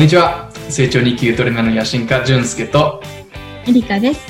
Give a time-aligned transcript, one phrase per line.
[0.00, 0.50] こんにちは。
[0.70, 3.02] 成長2級トレーナーの野心家、淳介と、
[3.66, 4.22] エリカです。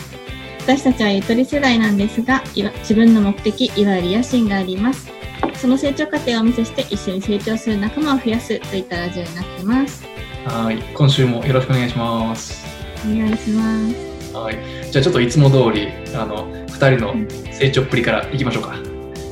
[0.63, 5.09] 私たちはゆとり世代なんですが、いわ自分の目的、いわゆる野心があります。
[5.55, 10.05] その成長過程をお見せして、一緒に成長する仲間を増やすといったラジオになってます。
[10.45, 10.83] はい。
[10.93, 12.67] 今週もよろしくお願いします。
[13.05, 13.79] お願いしま
[14.25, 14.35] す。
[14.35, 14.59] はい。
[14.91, 17.15] じゃあちょっといつも通り、あの、二人の
[17.53, 18.75] 成長っぷりからいきましょうか。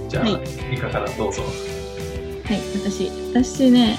[0.08, 1.42] じゃあ、はいエリカからどうぞ。
[1.42, 3.98] はい、私、私ね、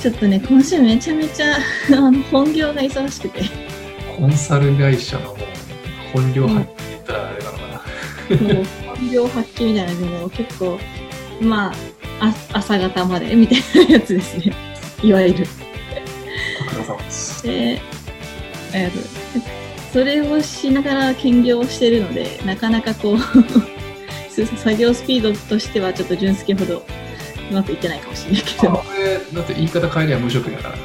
[0.00, 3.40] ちょっとね、今週めちゃめちゃあの本業が忙しくて、
[4.16, 5.36] コンサル会社の
[6.12, 8.54] 本領発揮って言ったらあれなのかな。
[8.54, 8.64] もう
[8.96, 10.78] 本領発揮みたいなのを結構、
[11.40, 11.74] まあ、
[12.20, 14.52] あ朝方までみたいなやつですね。
[15.02, 15.46] いわゆる。
[16.64, 17.42] ご苦労様です。
[17.42, 17.80] で、
[19.92, 23.18] それをしながら兼業をしてるので、なかなかこう、
[24.30, 26.84] す作業スピードとしてはちょっと純介ほど
[27.50, 30.78] うまくいってないかもしれないけあ、ど、これ、だって言い方変えりゃ無職だから。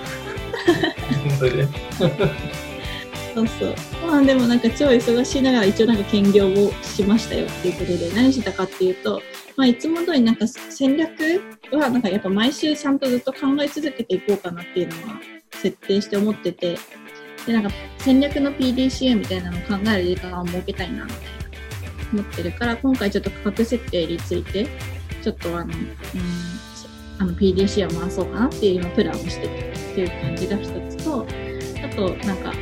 [1.38, 1.68] それで。
[3.34, 3.76] そうそう。
[4.06, 9.22] まあでもなんか超忙しいながら一応なんか兼業をしましたよっていうことで、何してたかっていうと、
[9.58, 11.42] まあいつも通りなんか戦略
[11.72, 15.20] はなんかやっぱ毎週ちゃんとずっと考え続けていこうかなっていうのは
[15.52, 16.78] 設定して思ってて、
[17.46, 21.34] でなんか戦略の PDCA みたいなのを考える時間を設けたいなみたいな
[22.14, 24.68] 思ってるから、今回ちょっと価格設定について、
[25.24, 25.72] ちょっとあの、うん、
[27.20, 31.26] あの PDC を回そうかなっていう今プランをしてるっていう感じが一つと、
[31.84, 32.54] あとなんか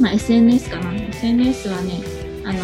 [0.00, 0.92] まあ、SNS かな。
[0.94, 2.02] SNS はね、
[2.44, 2.58] あの、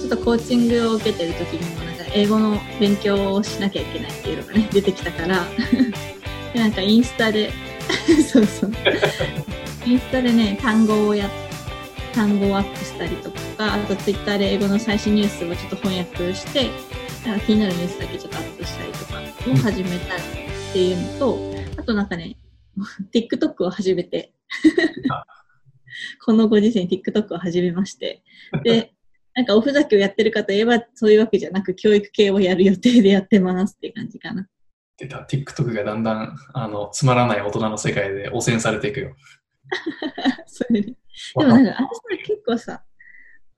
[0.00, 5.44] ちょっとコーチングを受けてる時にも、なんか英語の勉強をしなきゃいけないっていうのがね、 出てきたから、
[6.52, 7.52] でなんかインスタで、
[8.26, 8.72] そうそう。
[9.86, 11.30] インスタでね、単語をやっ
[12.12, 16.70] 単語をアップしたりとか、あとツイッターで英語の最新ニュースをちょっと翻訳して、
[17.24, 19.20] 気になるニュースだけちょっとアップしたりとか
[19.50, 20.18] を始めたっ
[20.72, 21.38] ていうのと、
[21.80, 22.36] あとなんかね、
[23.14, 24.34] TikTok を始めて、
[26.24, 28.22] このご時世に TikTok を始めまして、
[28.62, 28.92] で、
[29.34, 34.46] なんかおふざけをやってるかといえば、そういうわけじゃなく、教育系をやる予定でやってますっていう感じかな。
[34.98, 39.16] 出た TikTok がだんだんあのつまらない大人の世界で汚染されていくよ。
[40.46, 40.96] それでで
[41.36, 41.88] もなんか、私は
[42.24, 42.84] 結構さ、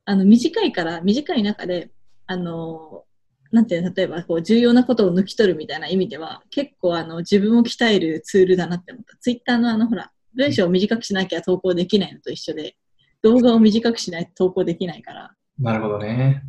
[0.05, 1.91] あの、短いから、短い中で、
[2.27, 3.06] あの、
[3.53, 9.17] なんていうの、例えば、こう、重要なことを抜き取るみたいな意味では、結構、あの、自分を鍛えるツールだなって思った。
[9.19, 12.77] ツイッターのあの、ほら、文章を短くしなきゃ投稿できないのと一緒で、
[13.23, 16.43] 動画を短くしないと投稿できないから、なるほどね。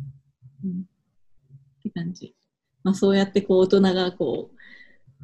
[0.64, 0.84] うん、っ
[1.82, 2.34] て感じ。
[2.84, 4.58] まあ、そうやって、こう、大人が、こう、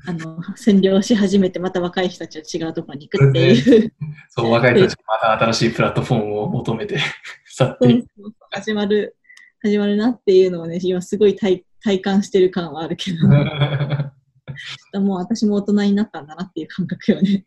[0.07, 3.93] あの、占領し始めて、また若い人たちは違うところに行くっていう。
[4.31, 6.99] そう、若い人たちがまた新しいプラットフォームを求めて
[7.47, 8.05] 去って。
[8.51, 9.17] 始まる、
[9.65, 13.29] 始まるなっていうのをね、今すごい体体感してる感はあるけど、
[15.01, 17.47] もう私も大人になったんだなっていう感覚よね。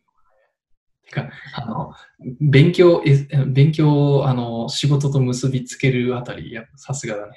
[1.05, 1.93] てか、あの、
[2.41, 7.33] 勉強、え勉強を、あの、仕事と結びつけるあたり、やっぱさすがだね。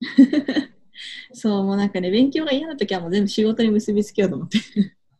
[1.32, 4.58] そう、もうなんかね、勉強が嫌な時はもう全部仕事に結びつけようと思って。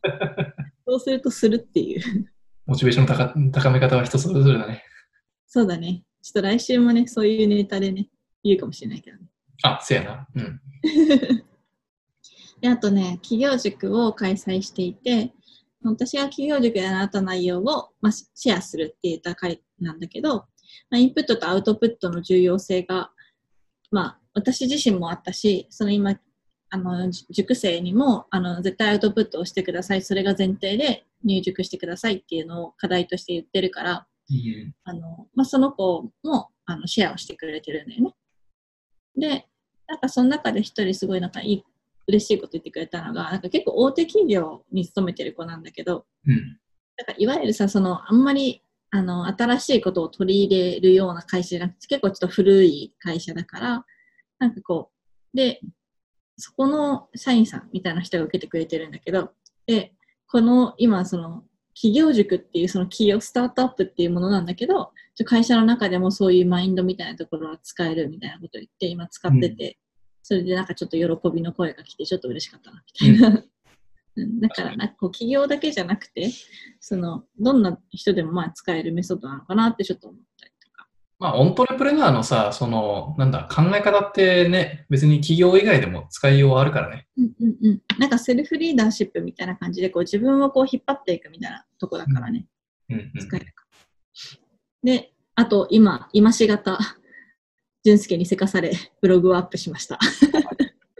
[0.87, 2.01] そうするとするっていう。
[2.65, 4.83] モチベーションの高高め方は人それぞれだね。
[5.45, 6.03] そうだね。
[6.21, 8.09] ちょっと来週もね、そういうネタでね、
[8.47, 9.23] 言うかもしれないけどね。
[9.63, 10.27] あ、せやな。
[10.35, 10.61] うん。
[12.61, 15.33] で、あとね、企業塾を開催していて、
[15.83, 20.45] 私が企業塾で習った内容を、まあ、シシェアするって言った回なんだけど、
[20.89, 23.11] まあ、インプットとアウトプットの重要性が、
[23.91, 26.19] まあ、私自身もあったし、その今、
[26.69, 30.01] あの、じ塾生にも、あの、絶対アウトプットをしてください。
[30.01, 38.13] それが前提で入塾してくださいっていうのを課題として言ってるから、うんあの、まあ、その子も、あの、シェアをしてくれてるんだよね。
[39.17, 39.47] で、
[39.87, 41.63] なんかその中で一人すごいなんかいい、
[42.07, 46.35] 嬉しいこと言ってくれたのが、なんか結構大手企業に勤めてる子なんだけど、うん。
[46.97, 53.85] なんかいわゆるさ、その、あんまり、あの、新しいことを取り入れるような会社じゃなくて、結構ちょっと古い会社だから、
[54.39, 54.91] なんかこ
[55.33, 55.59] う、で、
[56.37, 59.31] そこの社員さんみたいな人が受けてくれてるんだけど、
[59.65, 59.93] で、
[60.27, 61.43] この今その
[61.73, 69.79] 企業塾っていうその企業スタートアップっていうものなんだけど、ちょ会社の中でもそういうマインドみたいなところは使えるみたいなことを言って今使ってて、
[70.21, 73.37] それでなんかちょっと喜びの声が来てちょっと嬉しかったなみたいな。
[73.37, 76.31] うんだからなんかこう企業だけじゃなくて、
[76.79, 80.87] そのどんな人でもまあ使えるメソッドなのかなってちょっと思ったりとか。
[81.19, 87.07] まあ、オントレプレナーのさ、その、なんだ、考え方ってね、別に企業以外でも使いようあるからね。
[87.15, 87.81] うんうんうん。
[87.99, 92.47] なんかセルフリーダーシップみたいな感じでこう自分をこう引っ張っていくみたいなとこだからね。
[92.89, 93.19] うんうん。
[93.19, 93.65] 使えるか。
[94.87, 96.79] で、あと今、今しがた、
[97.83, 99.99] 淳介にせかされ、ブログをアップしました。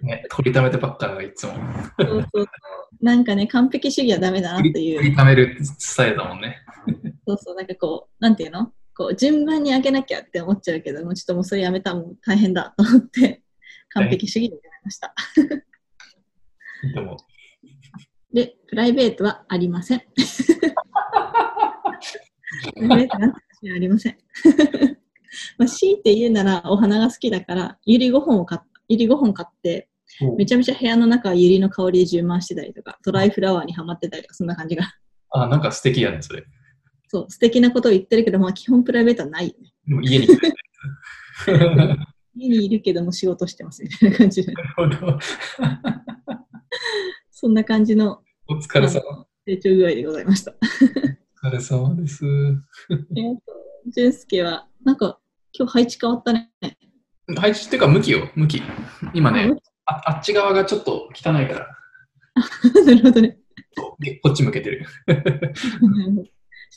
[0.01, 1.53] ね、取りためてばっかだいつも。
[1.53, 2.45] そうそうそう
[3.01, 4.97] なんかね、完璧主義はダメだなっていう。
[4.97, 6.57] 取りためるスタイルだもんね。
[7.25, 8.73] そうそう、なんかこう、なんていうの？
[8.93, 13.41] こう、順番に上げなきゃって思っちゃうけど、もうちょっともうそれやめたらもう大変だと思って、
[13.91, 15.15] 完璧主義になりました。
[16.93, 17.15] でも、
[18.33, 20.01] で、プライベートはありません。
[22.75, 24.17] プライベートなんて私はありません。
[25.57, 29.89] まあ、強いて言うなら、お花が好きだから、ゆり5本を買っゆり5本買って、
[30.37, 34.95] めちゃめちゃ部屋の中はゆりの香りで充満してたりとか、ドライフラワーにはまってたりとか、そんな感じが。
[35.31, 36.45] あ、なんか素敵やね、それ。
[37.09, 39.73] そう、素敵なことを言ってるけど、まあ基本プライベートはないよね。
[39.85, 40.27] でも家に。
[42.35, 44.53] 家にいるけども仕事してますみたいな感じで。
[44.53, 45.19] なるほど。
[47.31, 49.25] そんな感じのお疲れ様。
[49.45, 50.53] 成長具合でございました。
[51.47, 52.25] お疲れ様です。
[52.89, 53.53] えっと、
[53.95, 55.17] 俊介は、なんか
[55.57, 56.51] 今日配置変わったね。
[57.37, 58.61] 配置っていうか、向きよ、向き。
[59.13, 59.53] 今ね
[59.85, 61.67] あ、ああっち側がちょっと汚いから、
[62.83, 63.37] なるほどね。
[64.23, 64.85] こっち向けてる。
[65.07, 65.19] ちょっ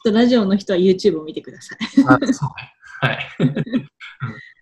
[0.04, 1.78] とラジオの人は YouTube を見てください。
[2.06, 2.72] あそうね。
[3.00, 3.18] はい。
[3.40, 3.54] う ん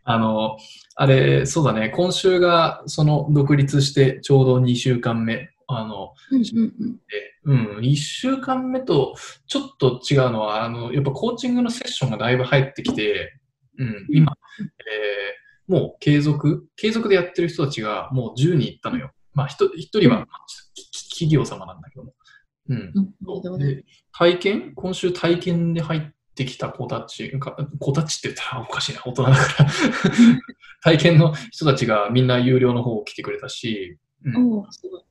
[0.04, 0.56] あの、
[0.94, 5.50] あれ、そうだね、今週がその独立してちょうど2週間目。
[5.68, 6.96] あの、うんうんうん。
[6.96, 7.00] で
[7.44, 9.14] うん、1週間目と
[9.46, 13.38] ちょっと違うのは、あの、やっぱコーチングのセッションがだいぶ入ってきて、
[13.78, 19.12] うん、今、えーもう継続、継続でやってる人たちがもう10人いったのよ。
[19.34, 20.26] まあ、ひと一人は
[20.74, 22.14] きき企業様なんだけども。
[22.70, 23.58] うん。
[23.58, 24.74] で体験？
[24.74, 26.02] 今週体験で入っ
[26.34, 29.70] てきた子たちか、子たちって言ったらおかしいな、大人だから。
[30.82, 35.02] 体験の人たちがみんな有料の方来てくれたし、うん、おーすごい。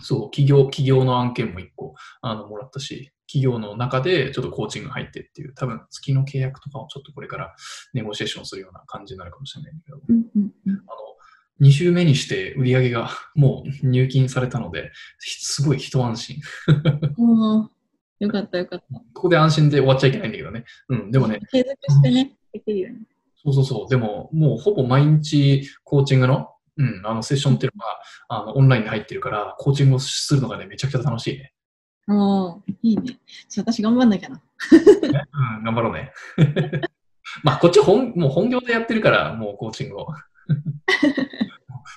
[0.00, 7.54] そう、企業、企業の案件も一個、あの、もらったし、企業の中でちょっとコーチング入ってっていう、多分月の契約とかをちょっとこれから
[7.92, 10.72] ネゴシエーションするような感じになるかもしれないんだけど、うんうんうん。
[10.72, 14.92] あの、2週目にして売り上げが もう入金されたので、
[15.24, 16.36] ひすごい一安心。
[18.20, 18.86] よかったよかった。
[19.12, 20.64] ここで安心で終わっちゃいけないんだけどね。
[20.88, 22.98] うん、でもね、継続してね、できるように。
[23.44, 23.88] そうそうそう。
[23.88, 31.52] でも、もうほぼ毎日コーチングの、うん、あのセッションっていうのが、あの、オンラインで入ってるから、コーチングをするのがね、めちゃくちゃ楽しいね。
[32.08, 33.18] おーいいね。
[33.56, 34.42] 私頑張んなきゃな。
[34.72, 36.12] うん、頑張ろうね。
[37.42, 40.08] まあ、こっち本、もう本業でやってるから、もうコーチングを。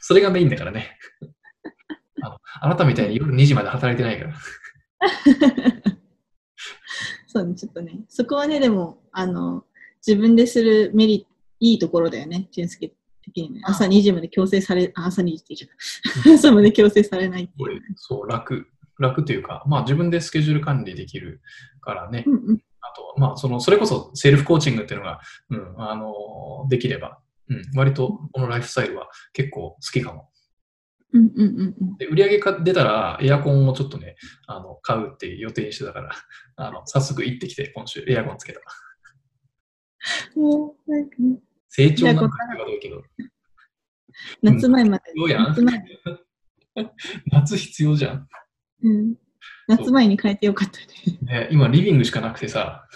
[0.02, 0.98] それがメインだからね。
[2.22, 4.34] あのあなたみたいに夜2時まで働いてないから。
[7.28, 9.66] そうね、ちょっとね、そこはね、でも、あの、
[10.06, 11.28] 自分でするメリット、
[11.60, 12.94] いいところだよね、俊介
[13.44, 13.62] ね。
[13.64, 16.34] 朝2時まで強制され、あ朝2時って言っちゃった。
[16.34, 17.82] 朝まで強制されないっていう。
[17.96, 18.68] そう、楽。
[19.00, 21.42] 楽というか、まあ自分でスケジュール管理できる
[21.82, 22.24] からね。
[22.26, 22.62] うんうん。
[22.82, 25.20] あと、まあ、その、それこそセルフコーチングっていうのが、
[25.50, 27.20] うん、あの、できれば、
[27.50, 30.30] うん、割とこのライフスタイルは結構好きかも。
[31.14, 31.98] うんうんうんうん。
[31.98, 36.12] で、売り上げが出たら、エアコンをちょっとね、あの、買うって予定してたから、
[36.58, 38.60] あの、早速行ってきて、今週、エアコンつけた。
[40.36, 41.38] もう、なんかね、
[41.78, 43.04] 成長なんだけどけど、
[44.42, 45.48] 夏前まで、必要やん？
[45.50, 45.84] 夏前、
[47.32, 48.28] 夏必要じゃん。
[48.84, 49.16] うん。
[49.68, 50.80] 夏前に変えてよかった
[51.30, 51.42] ね。
[51.42, 52.88] ね、今、リビングしかなくてさ、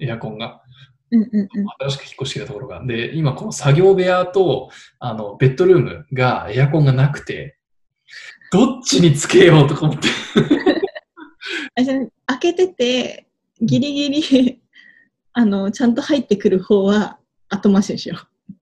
[0.00, 0.60] エアコンが。
[1.12, 1.66] うんうんうん。
[1.78, 2.84] 新しく引っ越してきたところが。
[2.84, 7.56] で、今、この作業部屋と、あの、ベッドルームがエアコンがなくて、
[8.50, 10.08] どっちにつけようとか思って。
[12.26, 13.28] 開けてて、
[13.60, 14.62] ギリギリ、
[15.34, 17.20] あの、ちゃんと入ってくる方は
[17.54, 18.16] 後回しにしよ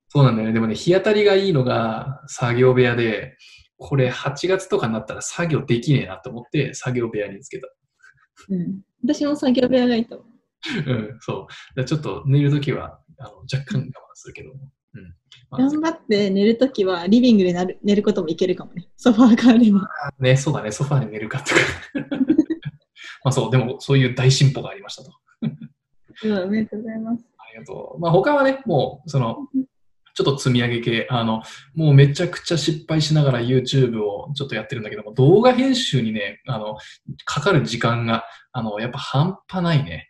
[0.08, 0.52] そうなんだよね。
[0.52, 3.36] でもね、日当たりがいいのが作業部屋で、
[3.78, 7.66] これ8月とかになったら作業できねえなと思って作業部屋につけた。
[7.66, 8.54] う。
[8.54, 8.80] うん。
[9.02, 10.90] 私も作業部屋がいいと思う。
[10.90, 11.46] うん、そ
[11.76, 11.84] う。
[11.84, 14.60] ちょっと寝るときはあの若干我慢するけども。
[14.94, 15.02] うん。
[15.50, 18.88] まあ頑張って寝るときはリビングでなる寝ることもいけるかもね。
[18.98, 19.88] ソファーがあれば。
[20.20, 21.60] ね、そうだね、ソファーで寝るかとか。
[23.24, 25.10] まあそう、でもそういう大進歩がありましたと。
[26.24, 27.31] うん、おめでとうございます。
[27.56, 28.00] ありがとう。
[28.00, 29.36] まあ他はね、もう、その、
[30.14, 31.42] ちょっと積み上げ系、あの、
[31.74, 36.76] もうめちゃくちゃ失敗しながら YouTube をちょっとやってるんだけども、動画編集にね、あの、
[37.24, 40.08] かかる時間が、あの、やっぱ半端ないね。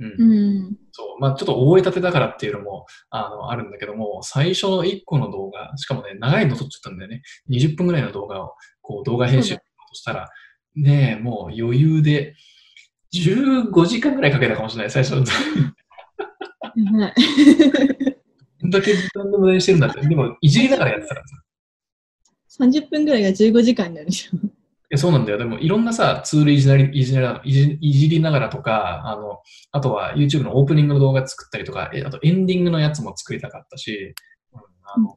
[0.00, 0.14] うん。
[0.18, 0.76] うん。
[0.90, 1.20] そう。
[1.20, 7.22] まあちょっと大江立てだからっていうのも、あの、あるんだけども、最初の1個の動画、しかもね、長いの撮っちゃったんだよね。
[7.48, 9.60] 20分ぐらいの動画を、こう、動画編集と
[9.92, 10.28] したら、
[10.74, 12.34] ねえ、もう余裕で、
[13.14, 15.24] 15時間ぐらいかけたかもしれない、最初の。
[16.82, 17.14] はい。
[18.60, 20.00] どんだけ時間の無駄にしてるんだって。
[20.00, 21.36] でも、いじりながらやってたからさ。
[22.60, 24.36] 30分ぐらいが15時間になるでしょ。
[24.36, 24.50] い
[24.90, 25.38] やそうなんだよ。
[25.38, 29.40] でも、いろんなさ、ツールいじりいじりながらいじりながらとか、あの、
[29.72, 34.14] あとは YouTube のオープニングの動画作ったりとか、えあとエンディングのやつも作りたかったし、
[34.52, 35.14] うんあの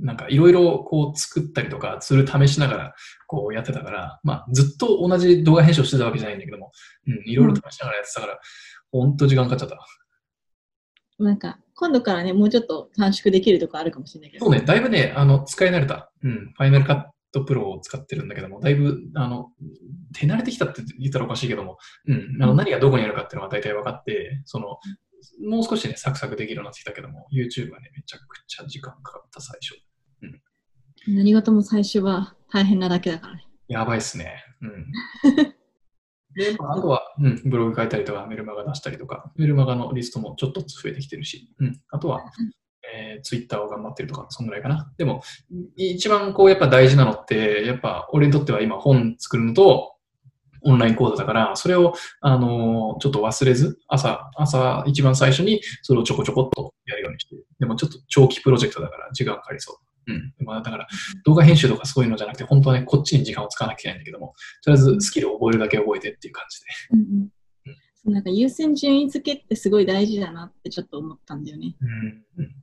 [0.00, 2.94] なんかいろいろこう作ったりとかツール試しながら
[3.26, 6.70] こうやってたから、まあずっと同じ動画編集をしてたわけじゃないんだけども、
[7.06, 8.38] うん、いろいろ試しながらやってたから、
[8.92, 9.78] ほんと時間かかっちゃった。
[11.18, 14.46] なんか、今度からね、もうちょっと短縮できるとこあるかもしれないけど。
[14.46, 16.12] そうね、だいぶね、あの、使い慣れた。
[16.22, 19.50] うん、ファイナルカットプロを使ってるんだけども、だいぶ、あの、
[20.14, 24.78] 手慣れてきたって言ったらおかしいけども、うん、あの何がどこにあるかっていうのは大体分かって、その、
[25.48, 29.78] もう少しね、サクサクできるようになってきたけども、YouTube はね、めちゃくちゃ時間かかった最初。
[31.06, 33.46] 何事も最初は大変なだけだからね。
[33.68, 34.44] やばいっすね。
[34.60, 34.86] うん。
[36.38, 41.80] で、まあ、あとは、うん、ブログ書いたりとか、メルマガ出したりとか、メルマガのリストもちょっとずつ増えてきてるし、うん。
[41.90, 42.22] あとは、
[42.94, 44.92] えー、ツイッターを頑張ってるとか、そんぐらいかな。
[44.96, 45.22] でも、
[45.76, 49.96] 一番こう、やっぱ大事なのって、やっぱ、俺にとっては今本作るのと、
[50.62, 57.46] オンライン講座だから、それを、あのーちょっと忘れず、朝、朝一番最初にそれをちょこちょこっとやるようにしてる。
[57.58, 59.87] でもちょっと長期プロジェクトだから時間かかりそう。
[60.08, 60.34] うん。
[60.38, 60.88] でもだから、
[61.24, 66.66] 動画編集とかそういうのじゃなくて、本当はね、こっちに時間を使わなきゃいけないんだけども、とりあえずスキルを覚えるだけ覚えてっていう感じで。
[66.92, 67.28] うん
[68.04, 71.76] なんか優先順位付けってすごい大事だなってちょっと思ったんだよね。
[71.80, 72.24] うん。
[72.38, 72.54] うん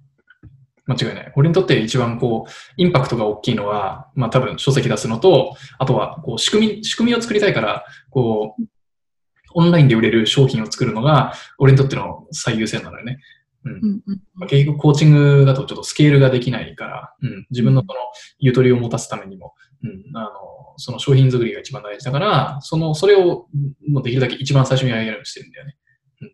[0.88, 1.34] 間違いない。
[1.36, 8.64] 俺にとって一番こう、インパクトが大きいのは、まあ多分書籍出すのと、あとはこう仕組み、仕組みを作りたいから、こう、
[9.56, 13.20] オンラインで売れる商品を作るのが、俺にとっての最優先なのよね。
[13.66, 17.94] うんうんまあ結局コーチングだとちょっとスケールができないから、うん、自分のその
[18.38, 20.30] ゆとりを持たすためにも、うん、あの、
[20.78, 23.48] その商品作りが一番大事だから、その、それを
[23.88, 25.78] もうできるだけ一番最初にやるようにしてるんだよね。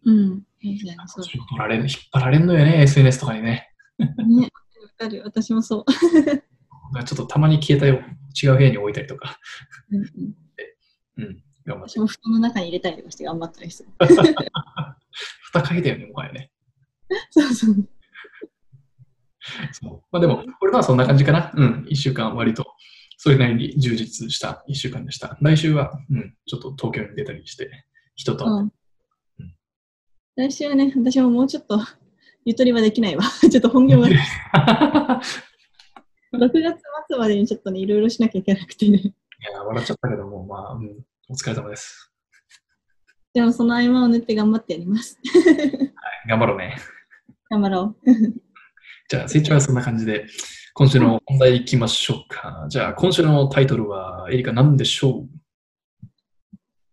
[0.06, 0.44] うん。
[0.62, 3.70] いいじゃんそう引っ張られる、引っ張られんのよね、SNS とかにね。
[4.00, 4.08] ね、
[4.44, 4.50] わ
[4.98, 5.22] かる。
[5.26, 5.92] 私もそう。
[7.06, 8.02] ちょっとたまに消えたよ、
[8.42, 9.40] 違う部屋に置いたりとか、
[9.92, 10.02] うん
[11.18, 12.00] うん、うん、頑張って私。
[12.00, 13.90] も布団の中に入れたりとかして頑張ったりする。
[15.42, 16.50] 蓋かけたよね、もはやね。
[17.32, 17.75] そうそう。
[19.72, 21.51] そうまあでも、俺はそんな感じかな。
[21.56, 22.65] うん、一週間割と、
[23.18, 25.38] それなりに充実した一週間でした。
[25.41, 28.75] 来週は、うん、ちょっと東京に出たりして、人と会って
[29.39, 29.53] うん
[30.38, 31.80] 来週はね、私ももうちょっと
[32.46, 33.24] ゆとりはできないわ。
[33.51, 34.12] ちょっと本業が、 6
[36.34, 38.98] 月末までにちょっとね、いろいろしなきゃいけなくてね。
[38.98, 39.13] い
[39.53, 42.12] や、笑っちゃったけども、まあ、うん、お疲れ様です。
[43.34, 45.20] でもその合間を縫って頑張ってやります。
[46.27, 46.77] 頑張ろうね。
[47.51, 48.10] 頑張ろう。
[49.10, 50.25] じゃあ、成長はそんな感じで、
[50.74, 52.65] 今週の本題いきましょうか。
[52.70, 55.29] じゃあ、今週のタイトルは、エリカ何でしょう？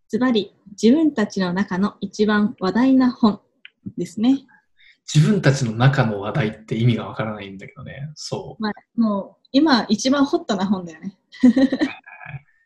[0.09, 3.41] ズバリ、自分たちの中の一番話題な本
[3.97, 4.41] ですね。
[5.15, 8.11] 自分たちの中の話題って意味がわからないんだけどね。
[8.17, 8.63] そう。
[8.63, 11.17] まあ、もう、今一番ホットな本だよね。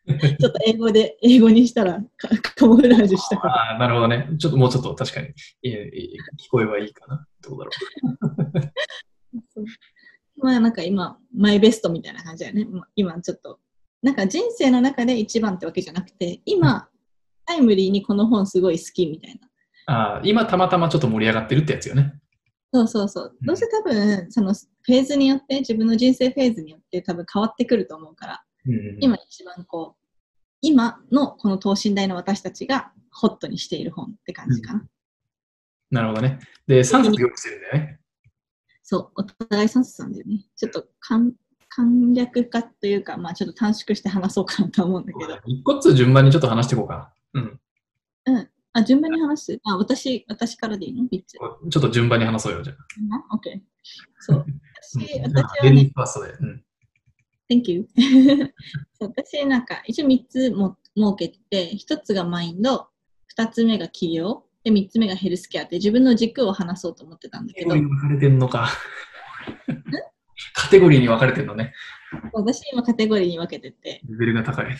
[0.08, 3.54] ちょっと英語で、英語にしたらカカモフラージュしたから。
[3.54, 4.28] ああ、なるほどね。
[4.38, 5.28] ちょっともうちょっと確かに、
[5.62, 6.02] えー
[6.44, 7.26] 聞こえばいいかな。
[7.40, 7.70] どうだろ
[9.54, 9.64] そう
[10.38, 12.64] まあなんか今、マイベストみたいな感じだよね。
[12.64, 13.60] まあ今ちょっと、
[14.02, 16.88] なんか人生の中で一番ってわけじゃなくて、今、
[17.46, 19.46] タイムリーにこの本すごい好きみたいな。
[19.46, 19.50] う。
[19.86, 22.14] ああ、今たまたまちょっと盛り上がってるってやつよね。
[22.74, 23.36] そうそうそう。
[23.42, 28.38] どうせ多分、そのフェーズによって、自分の人生フェーズによって多分変わってくると思うから、うん、
[29.00, 30.04] 今一番こう、
[30.60, 34.84] 今のこの等身大の私たちがホットにしている本って感じかな。
[35.90, 36.38] なるほどね。
[36.66, 38.00] で、3冊用意してるんだよね。
[38.82, 40.44] そう、お互い3冊なんだよね。
[40.56, 41.30] ちょっと簡
[41.68, 45.38] 簡略化というか、まあちょっと短縮して話そうかなと思うんだけど。
[45.46, 47.40] 一個ずつ順番にちょっと話していこうかな。
[48.26, 48.48] うん。
[48.74, 49.60] あ、順番に話す？
[49.64, 51.32] あ、私、私からでいいの ?3 つ。
[51.32, 52.76] ちょっと順番に話そうよ、じゃあ。
[53.30, 53.60] あ ?OK。
[54.20, 54.46] そう。
[54.82, 56.32] 私、うん私はレディね、ーファーストで。
[56.32, 56.64] うん。
[57.52, 57.86] Thank you。
[59.00, 62.88] 私、なんか、一応3つも設けてて、1つがマインド、
[63.36, 68.68] 2つ目が企業、で、3つ目がヘルスケアって自分の軸を話そうと思ってたんだけどカテゴリー、に分かれてんのか。
[70.54, 71.74] カテゴリーに分かれてんのね。
[72.32, 74.76] 私今カテゴリーに分けてて、レベルが高い。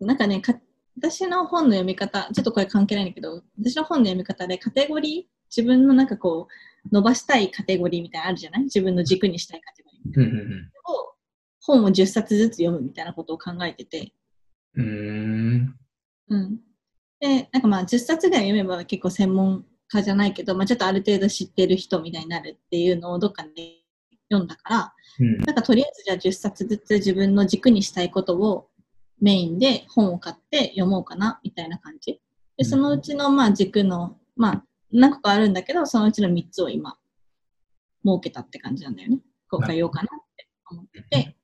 [0.00, 0.58] なんかね、か
[0.96, 6.48] 私の本の読み方、ちょっとこれ関係ないんだけど、私の本の読み方でカテゴリー、自分のなんかこ
[6.84, 8.62] う、伸ばしたいカテゴリーみたいなのあるじゃない？
[8.64, 10.20] 自分の軸にしたいカテゴリー。
[10.20, 11.14] うんうんを
[11.62, 14.12] 本を10冊ずつ読むみたいなことを考えてて、
[14.74, 14.84] うん。
[14.84, 14.92] うー
[15.58, 15.76] ん。
[16.28, 16.60] うん。
[17.20, 23.80] で、なんかまあ10冊ぐらい読めば結構専門家じゃないけど、まあちょっとある程度知ってる人みたいになるっていうのをどっかで
[24.30, 28.68] 読んだから、うんなんかとりあえずじゃあ10冊ずつ自分の軸にしたいことを
[29.20, 32.20] メインで本を買って読もうかなみたいな感じ。
[32.56, 36.96] で、そのうちのまあ軸の、まあ何個かあるんだけど、そのうちの3つを今
[38.04, 39.18] 設けたって感じなんだよね。
[39.50, 41.36] こう変えようかなって思ってて。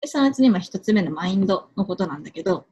[0.00, 2.66] で、そのうちに今1つ目のマインドのことなんだけど、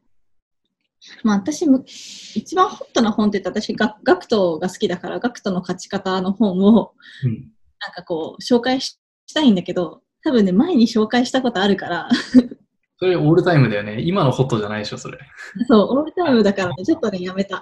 [1.23, 7.51] まあ私む、一番ホットな本って言ったら私ガ、ガクトが好きだから、ガクトの勝ち方の本をうん。
[7.81, 12.09] なんかこう、紹介ししたいんだけど、多分ね、前に紹介したことあるから、
[12.99, 14.01] それオールタイムだよね。
[14.01, 15.19] 今のホットじゃないでしょ、それ。
[15.67, 17.61] そう、オールタイムだからね、ちょっとね、やめた。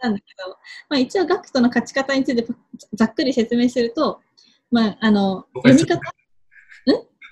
[0.00, 0.50] なんだけど、
[0.88, 2.46] まあ一応、ガクトの勝ち方について
[2.94, 4.20] ざっくり説明すると、
[4.70, 6.00] まあ、あの、読み方、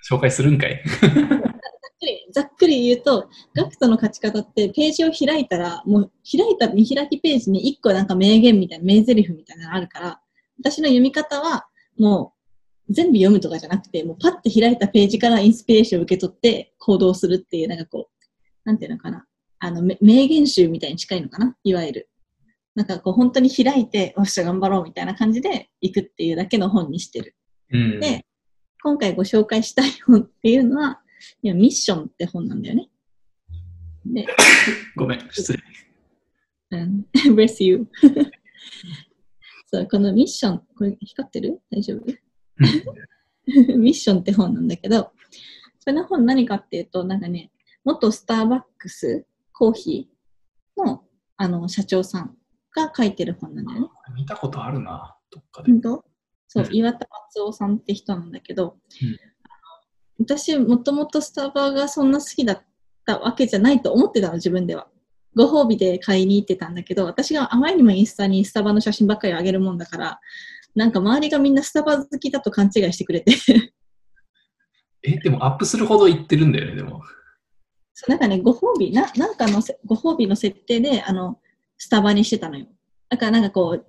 [0.08, 0.82] 紹介するんかい。
[1.00, 10.20] ざっくりざっくり言うと、ガクトの勝ち方って、ページを開いたら、もう開いた見開きページに1個なんか名言みたいな、名台詞みたいなのがあるから、
[10.58, 11.66] 私の読み方は、
[11.98, 12.34] も
[12.88, 18.26] う全部読むとかじゃなくて、もうパッて開いたページからインスピレーションを受け取って行動するっていう、なんかこう、
[18.64, 19.26] なんていうのかな。
[19.58, 21.54] あの、め名言集みたいに近いのかな？
[21.62, 22.10] いわゆる。
[22.74, 27.36] なんかこう、本当に開いて、おっしゃ、頑張ろうみたいな感じで行くっていうだけの本にしてる。
[27.72, 28.00] うん。
[28.00, 28.24] で、
[28.82, 31.00] 今回ご紹介したい本っていうのは、
[31.42, 32.88] いやミッションって本なんだよね。
[34.06, 34.26] で、
[34.96, 35.62] ごめん、失礼。
[36.70, 37.86] うん、 bless you
[39.72, 41.60] そう、このミッション、これ光ってる？
[41.70, 42.06] 大丈夫？
[43.76, 45.12] ミッションって本なんだけど、
[45.78, 47.50] その本何かっていうと、なんかね、
[47.84, 51.04] 元スターバックスコーヒーの
[51.36, 52.36] あの社長さん
[52.74, 53.88] が書いてる本なんだよね。
[54.14, 55.72] 見たことあるな、どっかで。
[55.72, 56.04] 本当？
[56.52, 59.30] そうう、ん岩田松夫さんって人なんだけど、うん
[60.22, 62.62] 私、もともとスタバがそんな好きだっ
[63.06, 64.86] たわけじゃないと思ってたの、自分では。
[65.34, 70.20] ご褒美で買いに行ってたんだけど、私があまりにもインスタにスタバの写真ばっかり上げるもんだから、
[70.74, 73.32] なんか周りがみんなスタバ好きだと勘違いしてくれて、
[75.02, 77.02] え、でもアップするほど言ってるんだよね、でも。
[77.94, 81.38] そうなんかね、ご褒美、ななんかのせご褒美の設定で、あの、
[81.78, 82.66] スタバにしてたのよ。
[83.08, 83.86] だからなんかこう、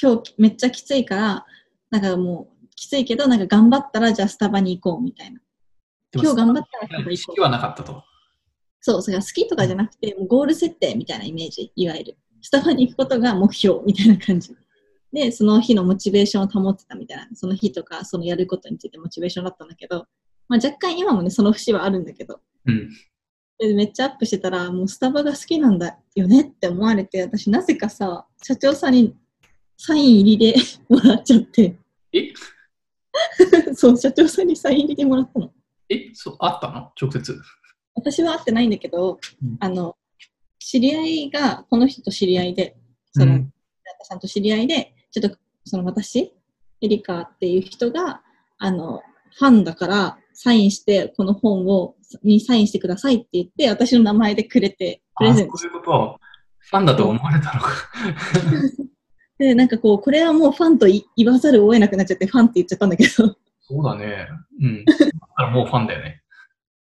[0.00, 1.46] 今日めっちゃきついから、
[1.90, 5.40] なんかもう、きついけど、なんか頑張ったらじゃあスタバに行こうみたいな。
[6.14, 8.02] 今日頑張ったらスタバ意行こ識はなかったと。
[8.80, 12.18] そう、それが好きとかじゃなくて、もうゴール設定みたいなイメージ、いわゆる。
[12.42, 14.56] スタバに行くことが目標みたいな感じ。
[15.12, 20.06] で、その日のモチベーションを保ってたみたいな、その日とか、そのやることについてモチベーションだったんだけど、
[20.48, 22.90] まあ若干今もね、その節はあるんだけど、うん。
[23.58, 29.14] でめっちゃアップしてたら、もうスタバが好きなんだよねって思われて、私なぜかさ、社長さんに
[29.76, 31.76] サイン入りで もらっちゃって。
[32.12, 32.32] え？
[33.74, 35.52] そう、社長さんにサイン入りでもらったの。
[35.88, 36.92] え、そう、あったの？
[37.00, 37.40] 直接。
[37.94, 39.56] 私は会ってないんだけど、うん。
[39.60, 39.96] あの、
[40.58, 42.76] 知り合いが、この人と知り合いで、
[43.12, 43.52] その、うん。
[43.84, 46.32] 平田さんと知り合いで、ちょっと、その私、
[46.80, 48.22] エリカっていう人が、
[48.58, 49.02] あの、
[49.38, 55.90] ファンだから、サインして、この本を、にサインしてくださいって言って、私の名前でくれて、プレあ、ゼントそういうこと？
[55.90, 56.18] は、
[56.58, 57.68] ファンだと思われたのか。
[59.40, 63.10] で、なんかこう、これはもうファンとい言わざるを得なくなっちゃって、ファンって言っちゃったんだけど、
[63.62, 64.28] そうだね。
[64.60, 64.84] うん。
[64.84, 66.22] だもうファンだよね。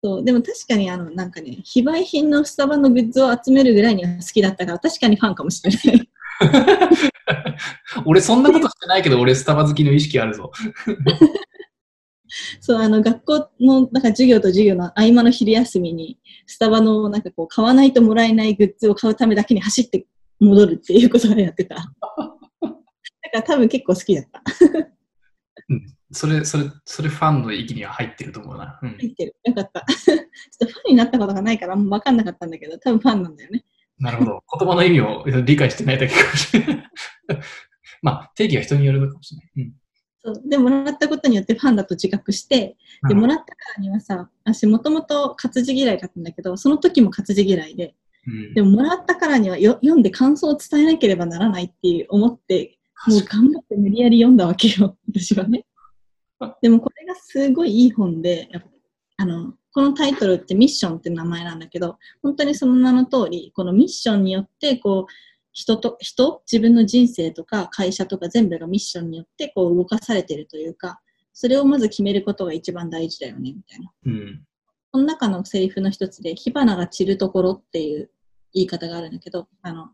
[0.04, 6.08] そう、でも確かにあの、なんかね、非売品のスタバのグッズを集めるぐらいには好きだったから、確かにファンかもしれない。
[8.06, 10.52] 俺そんなことしてないけど、俺スタバ好きの意識あるぞ。
[12.60, 20.06] そう、あの、学校の、なんか授業と授業の合間の昼休みに、スタバの、なんかこう、買わないともらえないグッズを買うためだけに走って
[20.40, 21.76] 戻るっていうことをやってた。
[23.32, 24.42] だから多分結構好きだった。
[26.12, 28.78] それ、それ、それファンの域には入ってると思うな。
[28.82, 28.96] うん。
[28.96, 29.36] 入ってる。
[29.44, 29.84] よかった。
[29.90, 30.18] ちょっ
[30.60, 33.64] とファンになったことがないから、あんま分かんなかったんだけど、多分ファンなんだよね。
[33.98, 34.44] なるほど。
[34.58, 36.90] 言葉の意味を理解してないだけかもしれない。
[38.02, 39.50] まあ、定義は人によるのかもしれない。
[39.56, 39.74] うん。
[40.22, 42.76] そうで、もらったことによってファンだと自覚して、
[43.08, 52.75] で、もらったからにはさ、私もともと活字嫌いだったんだけど、その時も活字嫌いで、うん、でももらったからにはよ読んで感想を伝えなければならないっていう思って、
[53.06, 55.66] もう頑張って無理やり読んだわけよ、 私はね。
[56.60, 58.48] でもこれがすごいいい本で、
[59.16, 65.12] あの、このタイトルってミッションって名前なんだけど、本当にその名の通り、このミッションによって、こう、
[65.52, 71.00] 人と、人、自分の人生とか会社とか全部がミッションによってこう動かされてるというか、
[71.32, 73.92] それをまず決めることが一番大事だよね、みたいな。
[74.04, 74.42] うん。
[74.92, 78.10] この中のセリフの一つで、火花が散るところっていう
[78.52, 79.90] 言い方があるんだけど、あの、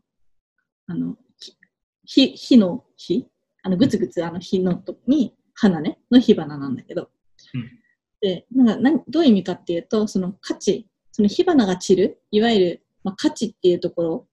[0.86, 1.16] あの、
[2.04, 3.26] 火、火の火？
[3.62, 7.10] あの、ぐつぐつあの火のとに、花ね、の火花なんだけど、
[7.54, 7.70] うん。
[8.20, 14.28] で、なんかどういう意味かっていうと、その価値、その火花が散る、いわゆる、まあ、価値っていうところ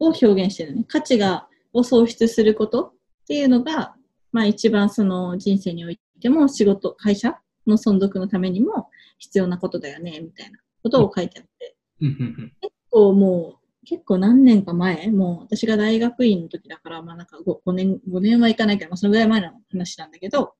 [0.00, 0.84] を表現してるね。
[0.86, 2.92] 価値が、を創出することっ
[3.26, 3.96] ていうのが、
[4.30, 11.76] まあ一番その人生においても仕事、会社の存続のためにも必要なことだよね、みたいなことを書いてあって。
[12.60, 20.54] 結構もう、結構何年か前、もう私が大学院の時だから、まあなんか 5, 5年、5年はいかないけど、まあそのぐらい前の話なんだけど、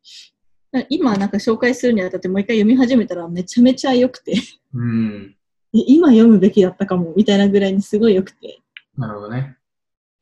[0.88, 4.34] 今なんか紹介するにあたってもう一回読み始めたらめちゃめちゃ良くて、
[4.72, 5.36] うん。
[5.72, 8.60] 今読むべきだったかも、みたいなぐらいにすごい良くて、
[8.96, 9.56] なるほどね。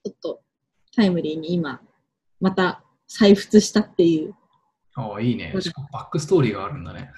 [0.05, 0.43] ちょっと
[0.95, 1.81] タイムリーに今、
[2.41, 4.35] また再沸したっていう
[4.95, 5.55] ああ、いいね。
[5.61, 7.11] しかもバックストーリーがあるんだね。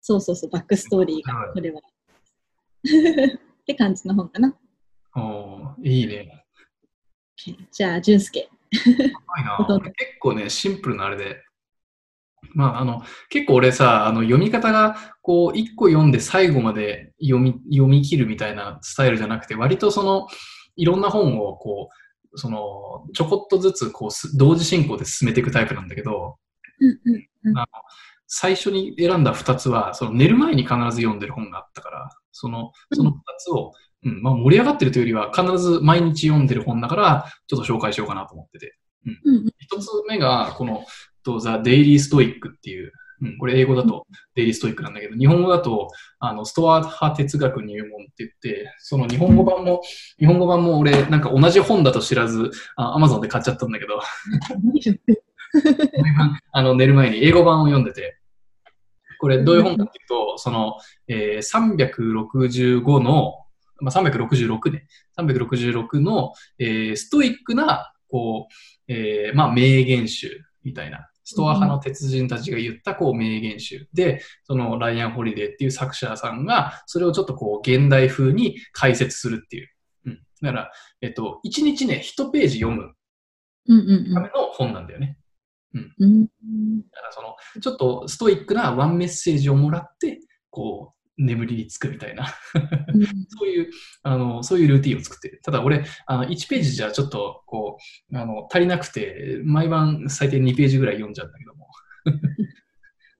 [0.00, 1.80] そうそうそう、バックストーリーがは、いこれは。
[2.82, 4.56] って感じの本かな。
[5.12, 6.44] ああ、いいね。
[7.72, 8.48] じゃあ、淳介。
[8.70, 11.42] 結構ね、シンプルなあれで。
[12.54, 20.26] まあ、あの、結構俺さ、あの、読み方が、こう、一個読んで最後まで読み、読み切るみたいなスタイルじゃなくて、割とその、
[20.76, 21.88] いろんな本を、こ
[22.32, 26.36] う、その、ちょこっとずつ、こうす、同時進行で進めていくタイプなんだけど、
[26.80, 27.00] うん
[27.44, 27.66] うんあの
[28.32, 33.72] 最初に選んだ二つは、その寝る前に必ず読んでる本があったから、その、その二つを、
[34.04, 38.76] うん、まあ盛り上がってるというよりは、必ず毎日読んでる本だから、ちょっと紹介しようかなと思ってて。
[39.06, 39.20] うん。
[39.24, 40.84] うん一つ目が、この、
[41.22, 49.82] と The Daily Stoic っていう、うん、これ英語だと Daily Stoic なんだけど、日本語だと、あの、ストア派哲学入門って言って、その日本語版も、
[50.18, 54.00] 日本語版も俺、なんか同じ本だと知らず、あ Amazon で買っちゃったんだけど、
[56.52, 58.18] あの寝る前に英語版を読んでて、
[59.20, 63.39] これどういう本かっていうと、その、えー365の、
[63.80, 64.86] まあ、366ね、
[65.18, 79.68] 366の、えーストイックな、こう、えーまあ、名言集みたいな、ストア派の鉄人たちが言った、こう、名言集で、その、ライアン・ホリデーっていう作者さんが、それをちょっとこう、現代風に解説するっていう。
[80.06, 80.22] うん。
[80.42, 82.94] だから、えっと、1日ね、1ページ読む
[84.12, 85.16] ための本なんだよね。
[85.72, 86.26] うんうん
[86.90, 90.18] だからその、ちょっとストイックなワンメッセージをもらって、
[90.50, 92.26] こう、眠りにつくみたいな、
[92.94, 93.70] うん そういう、
[94.02, 95.40] あの、そういうルーティンを作ってる。
[95.42, 97.78] ただ俺、あの、1ページじゃちょっと、こ
[98.10, 101.68] う、あの、足りなくて、毎晩最低2ページぐらい読んじゃうんだけども。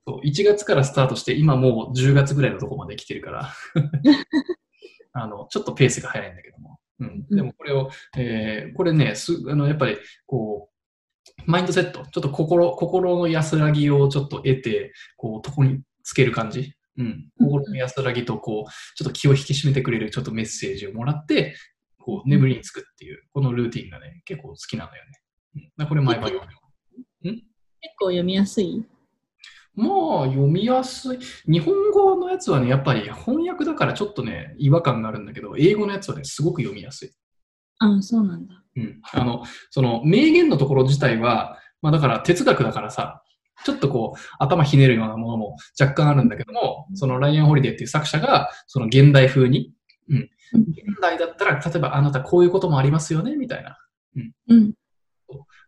[0.06, 3.52] そう1月からスタートして、今もう10月ぐらいのとこまで来てるから、
[5.12, 6.80] あの、ちょっとペースが早いんだけども。
[7.00, 7.26] うん。
[7.28, 16.74] でもこれを、えーこれね、す、あの、やっぱり、こう、マインドセット、ちょっと心、心の安らぎをちょっと得て、こう、とこにつける感じ。
[16.98, 17.30] うん。
[17.38, 21.54] 心の安らぎと、こう、ちょっと気を引き締めてくれるちょっとメッセージをもらって、
[21.98, 25.12] こう、眠りにつくっていう、このルーティンがね、結構好きなんだよね。
[25.78, 26.60] うん、これ毎晩読むよ。
[27.22, 28.84] 結構読みやすい？
[29.74, 31.18] まあ、読みやすい。
[31.50, 37.10] 日本語のやつはね、やっぱり翻訳だからちょっとね、違和感があるんだけど、英語のやつはね、すごく読みやすい。
[37.78, 38.62] ああ、そうなんだ。
[38.76, 39.00] うん。
[39.12, 43.22] あの、その、名言のところ自体は、まあだから哲学だからさ、
[43.64, 49.72] ちょっとこう、頭ひねるようなものも若干あるんだけども、そのライアン・ホリデーっていう作者が、その現代風に、
[50.08, 50.30] うん。
[50.52, 53.78] 現代だったら、例えばあなたこういうこともありますよね、みたいな、
[54.48, 54.72] うん。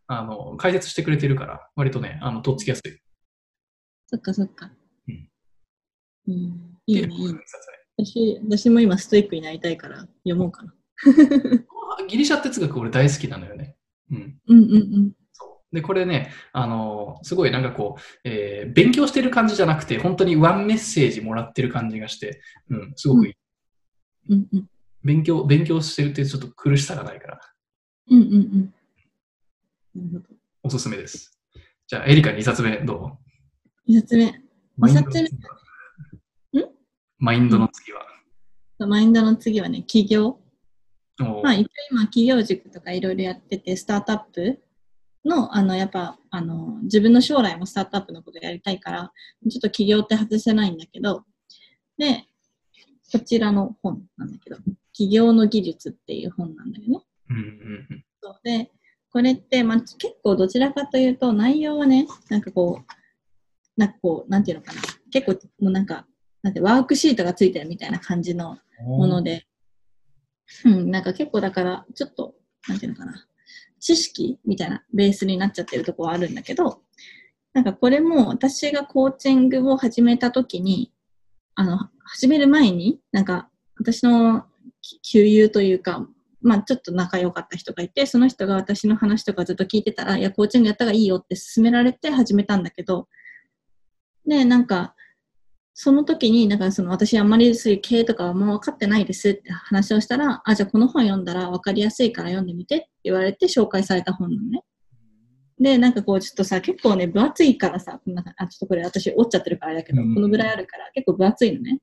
[0.06, 2.98] あの、解説してくれてるから、割とね、あの、とっつきやすい。
[4.06, 4.70] そっかそっか。
[5.08, 5.28] うん。
[6.28, 6.34] うん、
[6.86, 7.40] いいね、でいいね。
[7.96, 10.74] 私、私も今ストイックになりたいから読もうかな。
[12.08, 13.76] ギリシャ哲学俺大好きなのよね。
[14.10, 14.38] うん。
[14.48, 15.12] うんうんうん。
[15.72, 23.34] で、これね、あのすごいなんかこう、えー勉強してる感じじゃなくて、本当にワンメッセージもらってる感じがして、うん、すごくいい。
[24.30, 24.68] うんうん。
[25.02, 27.40] 勉強、勉強してるってちょっと苦しさがないから、
[28.10, 28.74] うんうんうん。
[29.94, 30.24] なるほど。
[30.64, 31.38] おすすめです。
[31.86, 33.18] じゃあ、エリカ2冊目ど
[33.86, 34.28] 二冊目。
[34.28, 34.32] う
[34.76, 36.68] マインドの二冊次は
[37.18, 38.06] マインドの次は。
[38.78, 40.38] マインドの次はね、起業。
[41.18, 44.62] まあ、一応今、企業塾とかいろいろやってて、スタートアップ
[45.24, 49.12] の、あの、やっぱ、あの、自分の将来もスタートアップのことやりたいから、
[49.48, 51.24] ちょっと起業って外せないんだけど、
[51.98, 52.24] で、
[53.12, 54.56] こちらの本なんだけど、
[54.92, 57.04] 起業の技術っていう本なんだよね。
[57.30, 57.42] うんうん
[57.90, 58.04] うん。
[58.22, 58.40] そう。
[58.42, 58.70] で、
[59.12, 64.80] これって、まあ、結構どちらかというと、内容はね、なんかこう、なんかこう、なんていうのかな。
[65.10, 66.06] 結構、もうなんか、
[66.42, 69.46] なんてワークシートがついてるみたいな感じのもので、
[70.64, 72.34] うん、なんか結構だから、ちょっと、
[72.68, 73.26] なんていうのかな、
[73.82, 76.82] 知識みたいなベースになっちゃってるとこはあるんだけど、
[77.52, 80.92] なんかこれも私がコーチングを始めた時に、
[81.56, 84.46] あの、始める前に、なんか私の
[85.02, 86.06] 旧友というか、
[86.40, 93.08] まあちょっと仲良かった人がいて、その人が私の話とかずっと聞いてたら、いや、コーチングやった方がいいよって勧められて始めたんだけど、
[94.24, 94.94] で、なんか、
[95.74, 104.62] その時に、なんかその私あんまりそういう経営とかはもう分かってないですって話をしたら、あ、じゃあこの本読んだら分かりやすいから読んでみてって言われて紹介された本なのね。
[105.58, 111.78] で、なんかこうちょっとさ、結構ね、分厚いからさ、こんなあ、ちょっとこれ私折っちゃってるからあれだけど、うんこのぐらいあるから結構分厚いのね。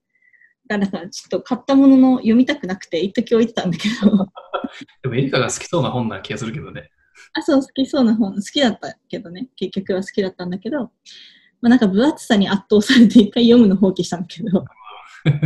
[0.68, 4.28] だからなんかちょっと買ったものの読みたくなくて、一時置いてたんだけど、
[5.02, 6.92] でもエリカが好きそうな本な気がするけどね。
[7.34, 10.92] あ、そう、好きそうな本、好きだったけどね、結局は好きだったんだけど、
[11.62, 14.66] まあなんか分厚さに圧倒されて一回読むの放棄したんだけど、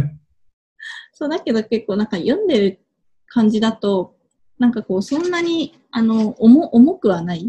[1.13, 2.79] そうだけど結構なんか読んでる
[3.27, 4.15] 感じだと、
[4.59, 7.43] なんかこうそんなにあの重重くはない。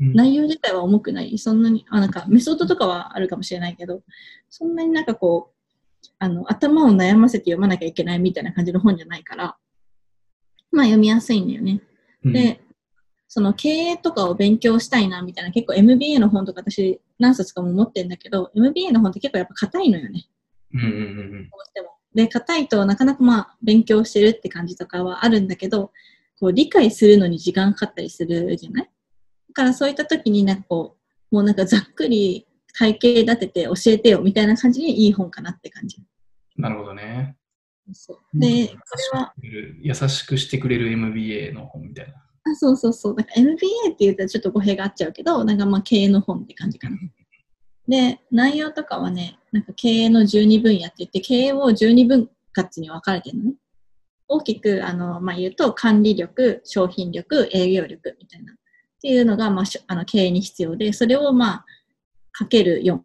[0.00, 1.36] うん内容自体は重くない。
[1.38, 4.04] そんなに、あ、なんかメソッドとかはあるかもしれないけど、
[4.48, 9.56] そんなになんかこう、あの、頭を悩ませて読まなきゃいけないみたいな感じの本じゃないから、
[10.70, 11.80] まあ読みやすいんだよね。
[12.24, 12.60] うんで、
[13.28, 20.26] その経営とかを勉強したいなみたいな、結構 MBA の本とか私何冊かも持ってるんだけど、MBA の本って結構やっぱ硬いのよね。
[20.74, 21.88] うんうんうんどうしても。
[22.14, 25.92] で、硬いとなかなかまあ勉強してるって感じとかはあるんだけど、
[26.40, 28.84] こう理解するのに時間かかったりするじゃない？
[28.84, 28.90] だ
[29.54, 30.96] からそういった時になんかこ
[31.30, 32.46] う、もうなんかざっくり
[32.78, 35.98] 体系立てて教えてよみたいな感じにいい本かなって感じ。
[36.56, 37.36] なるほどね。
[38.34, 38.74] で、こ
[39.14, 39.32] れは、
[39.80, 42.14] 優しくしてくれる MBA の本みたいな。
[42.52, 43.14] あそうそうそう。
[43.14, 43.56] なんか MBA
[43.88, 46.96] って言ったらちょっと語弊があっちゃうけど、なんかまあ経営の本って感じかな。
[47.88, 53.54] で、内容とかはね、なんか経営の12分野って言って、経営を12分割に分かれてるのね。
[54.28, 58.52] 大きくあの、まあ、言うと、管理力、商品力、営業力みたいな。
[58.52, 58.56] っ
[59.00, 61.66] ていうのが、まあ、あの経営に必要で、それをまあ、
[62.32, 63.00] かける4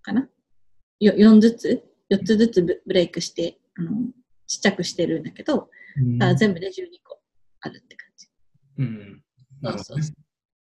[0.00, 0.28] かな？
[0.98, 3.90] よ4ずつ、4つずつブブレイクして、あの、
[4.46, 6.72] ちっちゃくしてるんだけど、うんだから全部で12
[7.04, 7.18] 個
[7.60, 8.01] あるって感じ。
[8.82, 9.22] うん。
[9.60, 10.06] なるほどね。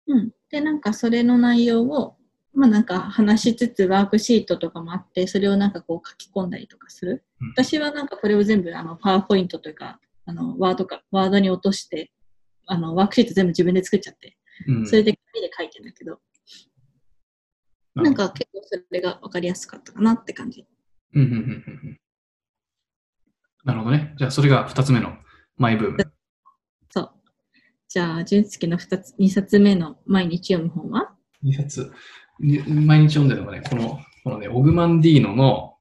[0.08, 0.32] うん。
[0.50, 2.16] で、なんかそれの内容を、
[2.54, 7.24] まあなんか話しつつワークシートとかもあって、それをなんかこう書き込んだりとかする。
[7.40, 12.12] うん私はなんかこれを全部あのパワーポイントというか、あのワードか、ワードに落として、
[12.66, 14.36] あのワークシート全部自分で作っちゃって、
[14.68, 16.18] うんそれで紙で書いてるんだけど、
[17.94, 20.66] なんか結構それがわかりやすかったかなって感じ。
[21.14, 21.42] うんうんうんうんう
[21.88, 21.98] ん
[23.64, 24.14] なるほどね。
[24.16, 25.16] じゃあ、それが2つ目の
[25.56, 26.11] マイブーム。
[27.92, 31.12] じゃあ、純介の2つ、2冊目の毎日読む本は
[31.44, 31.92] ？2冊。
[32.40, 35.74] に毎日読んでるのがね、この、このね、オグマンディーノの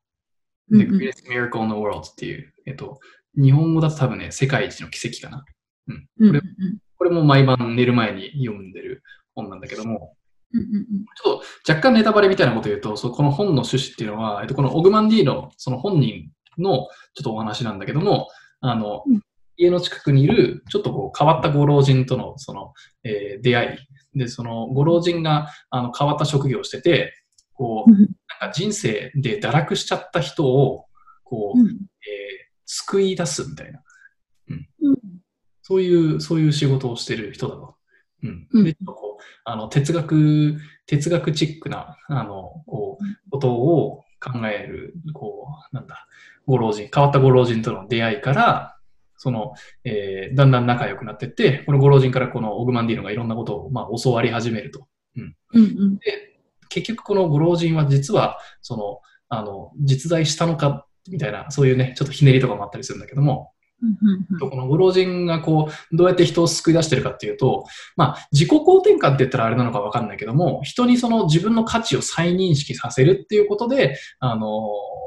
[0.72, 3.00] The Greatest Miracle in the World っていう、えっと、
[3.42, 5.46] 日本語だと多分ね、世界一の奇跡かな。
[5.88, 6.08] うん。
[6.20, 6.42] うんうんこれ
[6.98, 10.14] これも毎晩寝る前に読んでる本なんだけども、
[10.54, 18.28] うんうんうんちょっと若干ネタバレみたいなこと言うと、そうこの本の趣旨っていうのは、えっと、このオグマンディーノ、その本人のちょっとお話なんだけども、
[18.60, 19.22] あの、うん
[19.62, 24.20] 家の近くにいる、ちょっとこう変わったご老人との、その、えー出会い。
[24.20, 27.14] で、そのご老人があの変わった職業をしてて、
[27.54, 27.98] こう、うん
[28.42, 30.86] なんか人生で堕落しちゃった人を、
[31.24, 31.76] こう、うんえー
[32.74, 33.82] 救い出すみたいな。
[34.50, 34.68] うん
[35.62, 37.76] そういう、そういう仕事をしてる人だと。
[38.24, 38.48] うん。
[38.52, 46.08] うんで、ちょっとこう、あの、哲学、哲学チックな、あの、こうんう、ことを考える、こう、なんだ、
[46.46, 48.78] ご老人、変わったご老人との出会いから、
[49.22, 49.54] その、
[49.84, 54.88] えーだんだん仲良くなってって、このご老人からこのオグマンディーノがいろんなことを、まあ、教わり始めると。
[55.16, 55.36] うん。
[55.54, 56.00] うん
[56.70, 63.52] 結局このご老人は実は、その、あの、実在したのか、みたいな、そういうね、ちょっとひねりとかもあったりするんだけども、
[63.84, 75.01] うんうんこのご老人がこう、どうやって人を救い出してるかっていうと、まあ、自己肯定感って言ったらあれなのかわかんないけども、人にその自分の価値を再認識させるっていうことで、あのー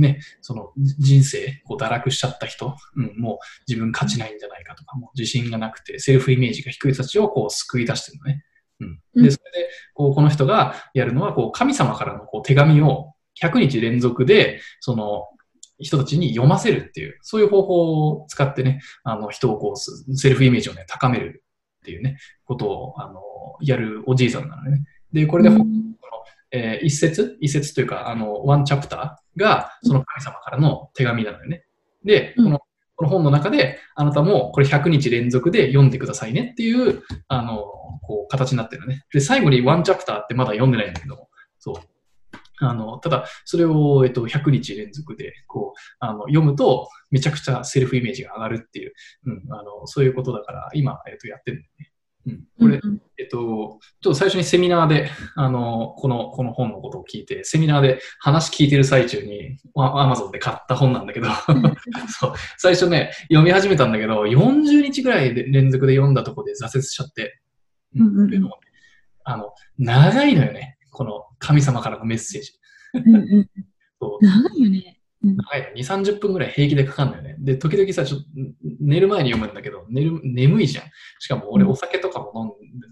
[0.00, 8.44] ね、その人生、こう堕落しちゃった人、うん、もう自分価値ないんじゃないかとか、もう自信がなくて、セルフイメージが低い人たちをこう救い出してるのね。
[8.80, 8.96] うん。
[8.96, 15.24] で、うんそれで、こう、この人がやるのは、こう、神様からのこう手紙を100日連続で、その、
[15.80, 21.42] 人たちに読ませるっていう、そういう方法を使ってね、あの、人をこう、すセルフイメージをね、高める
[21.80, 23.20] っていうね、ことを、あの、
[23.60, 24.84] やるおじいさんなのね。
[25.12, 25.94] で、これで、うん
[26.54, 27.36] えー一節？
[27.40, 31.64] 一節というか、あの、ワンチャプターが、その神様からの手紙なのよね。
[32.04, 32.60] で、こうんの、
[32.96, 37.64] この本の中で、あなたもこれ100日連続で読んでくださいねっていう、あの、
[38.02, 39.04] こう、形になってるのね。
[39.12, 41.74] で、最後にワンチャプターってまだ読んでないんだけども、そう。
[42.60, 48.92] あの、ただ、それを、えっと、100日連続で、こう、あの、読むと、めちゃくちゃセルフイメージが上がるっていう、
[49.26, 51.90] うん、あの、そういうことだから、今、えっと、やってるんだよね。
[52.26, 52.44] うん。
[52.58, 53.02] これ、うん。
[53.18, 61.28] えっと、ちょっと最初にセミナーで、 あの、この、この本のことを聞いて、セミナーで話聞いてる最中に、アマゾンで買った本なんだけど、
[62.08, 67.40] そう、最初ね、読み始めたんだけど、40日ぐらいで連続で読んだところで挫折しちゃって、
[67.96, 68.50] うんうん
[69.26, 72.52] あの、長いのよね、この神様からのメッセージ。
[72.94, 73.50] うんうん。
[74.00, 74.24] そう。
[74.24, 75.00] 長いよね。
[75.24, 77.36] 長いの2、30分ぐらい平気でかかるんだよね。
[77.38, 78.26] で、時々さ、ちょっと
[78.80, 80.84] 寝る前に読むんだけど、寝る、眠いじゃん。
[81.18, 82.86] しかも俺うんお酒とかも飲んで、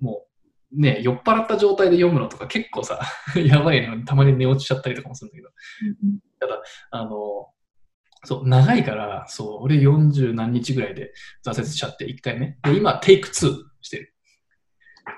[0.00, 0.24] も
[0.72, 3.00] う、ね、酔っ払った状態で読むのとか結構さ、
[3.36, 5.48] やばいの、たまに寝落ちちゃったりとかもするんだけど、
[6.02, 6.20] うん
[6.90, 7.48] あの、
[8.24, 11.12] そう、長いから、そう、俺40何日ぐらいで
[11.44, 12.58] 挫折しちゃって、1回目。
[12.62, 13.32] で、今、テイク2
[13.80, 14.14] してる。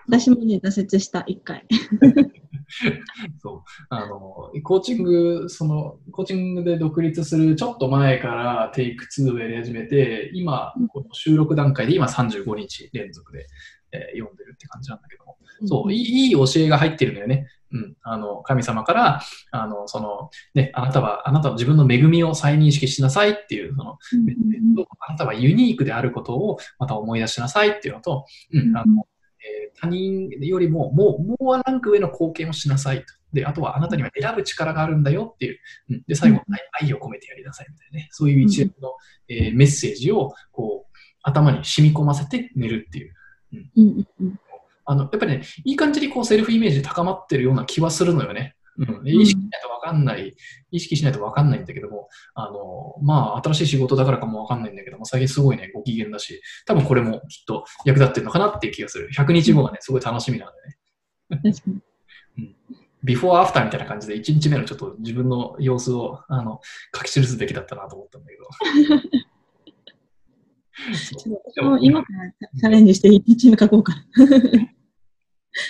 [0.06, 1.66] 私もね、挫折した、一回。
[3.42, 3.62] そう。
[3.90, 4.18] あの、
[4.62, 13.46] コーチング、その、コーチングで独立するちょっと前からテイク2をやり始めて、今うん、この収録段階で今35日連続で
[13.92, 15.36] えー読んでるって感じなんだけども。
[15.64, 17.46] そう、いい教えが入ってるのよね。
[17.70, 17.94] うん。
[18.02, 19.20] あの、神様から、
[19.52, 23.98] あの、その、ね、あなたは、あなたは自分の恵みを再認識しなさいっていう、その、
[24.98, 29.06] あなたはユニークであることをまた思い出しなさいっていうのと、うん、あの、
[29.40, 33.14] えー他人よりももう、もうワンランク上の貢献をしなさいと。
[33.32, 35.58] で、あとはあなたには選ぶ力があるんだよっていう。
[35.90, 38.08] うん、で、最後、うん愛愛を込めてやりなさいみたいなね。
[38.10, 38.92] そういう一連の、
[39.28, 43.14] えーメッセージを、こう、頭に染み込ませて寝るっていう。
[43.52, 44.40] うんうんうん
[44.84, 48.56] あの、やっぱりね、いい感じにこうセルフイメージ高まってるような気はするのよね。
[48.78, 50.34] うん、意識しないとわかんない、
[50.70, 59.10] 意識しないとわかんないんだけども、あの、まあ、新しい仕事だからかもわかんないんだけども、最近すごいね、ご機嫌だし、多分これもきっと役立ってるのかなっていう気がする。
[59.14, 60.52] 100日後がね、すごい楽しみなん
[61.30, 61.52] でね。
[61.52, 61.70] 確か
[62.36, 62.56] に。
[63.04, 66.60] ビフォーアフターみたいな感じで、1日目のちょっと自分の様子を、あの、
[66.96, 68.44] 書き記すべきだったなと思ったんだけど。
[70.94, 74.02] そう私も今からチャレンジして1日目書こうかな。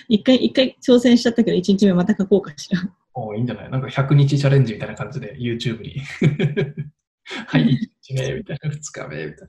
[0.09, 2.81] 一回、一回挑戦しちゃったけど、1日目また書こうかしら。
[3.15, 3.71] おいいんじゃない？
[3.71, 6.01] なんか100日チャレンジみたいな感じで YouTube に。
[7.47, 9.49] はい、1日目みたいな、2日目みたい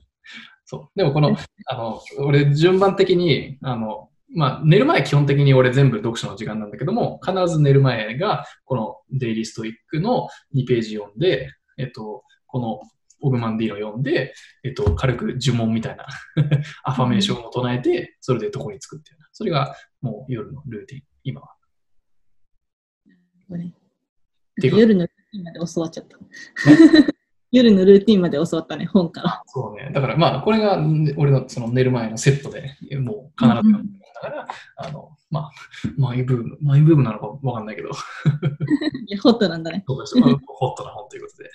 [0.64, 0.98] そう。
[0.98, 12.80] でもこの、あの、俺順番的に、あの、まあ、寝る前基本的に俺全部読書の時間なんだけども、必ず寝る前が、このデイリーストイックの2ページ読んで、えっと、この
[13.20, 16.06] オグマンディーノ読んで、えっと、軽く呪文みたいな
[16.84, 19.28] アファメーションを唱えて、それで床につくっていうな。
[19.32, 21.48] それがもう夜のルーティン、今は。
[24.56, 26.18] 夜のルーティンまで教わっちゃった。
[27.50, 29.42] 夜のルーティンまで教わったね、本から。
[29.46, 29.90] そうね。
[29.92, 35.50] だからまあ、これがん俺のその寝る前のセットで、もう必ず読んから、あの、まあ、
[35.96, 37.90] マイブーム、マイブームなのかわかんないけど、
[39.06, 39.84] いや、ホットなんだね。
[39.86, 41.50] そうですホットな本ということで。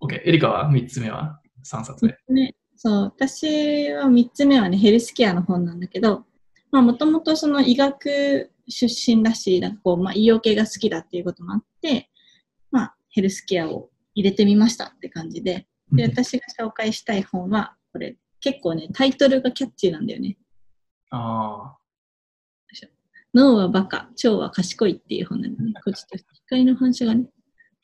[0.18, 0.28] OK。
[0.28, 2.16] エリカは3つ目は？3冊目。
[2.28, 6.24] ね、そう、私は3つ目はね、ヘルスケアの本なんだけど、
[6.70, 12.10] まあ、もともとその医学出身だし、なんかこう、まあ、医療系が好きだっていうこともあって、
[12.70, 20.38] まあ、ヘルスケアを入れてみましたって感じで、で、私が紹介したい本は、これ、結構ね、タイトルがキャッチーなんだよね。
[21.12, 21.76] あ
[23.34, 25.72] 脳はバカ、腸は賢いっていう本なんだね。
[25.82, 27.26] これちと光の反射がね、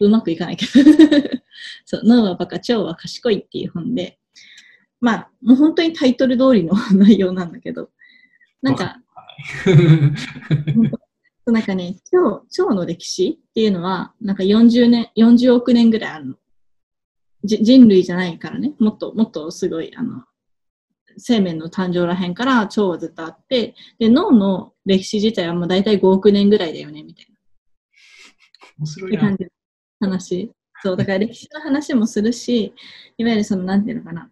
[0.00, 0.72] うまくいかないけど。
[1.84, 4.18] そう、脳はバカ、腸は賢いっていう本で、
[5.00, 7.90] まあ、もう本当にタイトル通りの内容なんだけど、
[8.62, 9.26] なんか、あ。
[11.50, 16.34] なんかね、腸、腸の歴史っていうのは、なんか40年、40億年ぐらいあるの。
[17.42, 20.24] じ人類じゃないからね、もっと、もっとすごい、あの、
[21.18, 27.38] 生命の誕生らへんから腸はずっとあって、で、脳の歴史自体はもう大体5億年ぐらいだよね、みたいな。
[28.78, 29.36] 面白いなって感。
[29.36, 29.44] じ
[30.00, 30.52] の話。
[30.82, 32.72] そう、だから歴史の話もするし、
[33.16, 34.30] いわゆるその、なんていうのかな、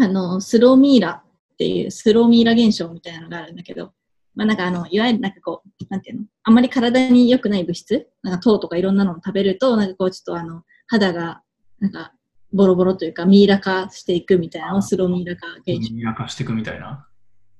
[0.00, 3.92] あの、スローミーラっていう、スローミーラ現象みたいなのがあるんだけど、
[4.34, 11.42] まあなんかあの、いわゆるなんかこう、なんていうの、あんまり体に良くない物質、なんか糖とかいろんなのを食べると、なんかこう、ちょっとあの、肌が、
[11.80, 12.12] なんか、
[12.52, 15.94] ボロボロというか、ミイラ化していくみたいなのをスローミイラ化現象。
[15.94, 17.06] ミラ化していくみたいな？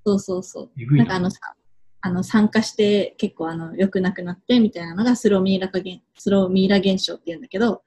[0.07, 0.96] そうそうそう。
[0.96, 0.96] な。
[0.98, 1.40] なんかあのさ、
[2.01, 7.83] あの参加して結構あの良くなくなってみたいなのがスローミイラ化現スローミイラ現象っていうんだけど、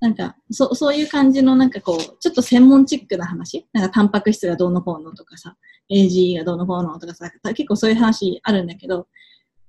[0.00, 5.56] なんかそそういう感じのなんかこう、ちょっと専門チックな話、なんかタンパク質がどうのこうのとかさ、
[5.90, 9.08] AGE がどうのこうのとかさ、結構そういう話あるんだけど、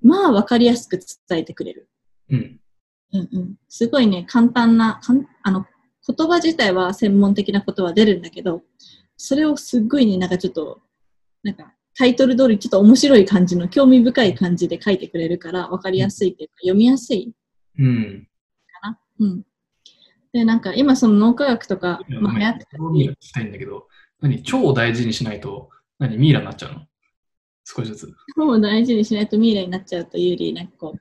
[0.02, 1.90] まあわかりやすく伝えてくれる。
[2.30, 2.60] うん。
[3.14, 3.56] うんうん。
[3.70, 5.66] すごいね、簡単な、かんあの、
[6.08, 8.62] 言葉自体は専門的なことは出るんだけど、
[9.18, 10.82] それをすっごいね、なんかちょっと、
[11.44, 17.32] なんかタイトル通りちょっと面白い感じの、興味深い感じで書いてくれるから、わかりやすいっていうか、読みやすい
[17.80, 18.28] うん。
[18.82, 19.00] かな。
[19.20, 19.44] うん。
[20.34, 23.88] で、なんか今その脳科学とか、まあ、流行ってたミイラ聞きたいんだけど、
[24.20, 24.38] 何？
[24.38, 26.18] 腸を大事にしないと、何？
[26.18, 26.82] ミイラになっちゃうの？
[27.66, 28.14] 少しずつ。
[28.36, 31.00] もう大事にしないとミイラになっちゃうというより、なんかこう、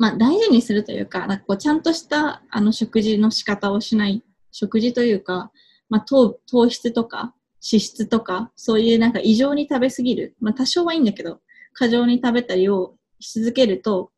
[0.00, 5.52] まあ大事にするというか、なんかこうちゃんとしたあの食事の仕方をしない、食事というか、
[5.90, 10.34] まあ糖糖質とか脂質とか、そういうなんか異常に食べ過ぎる。
[10.40, 11.40] まあ多少はいいんだけど、
[11.74, 14.10] 過剰に食べたりをし続けると、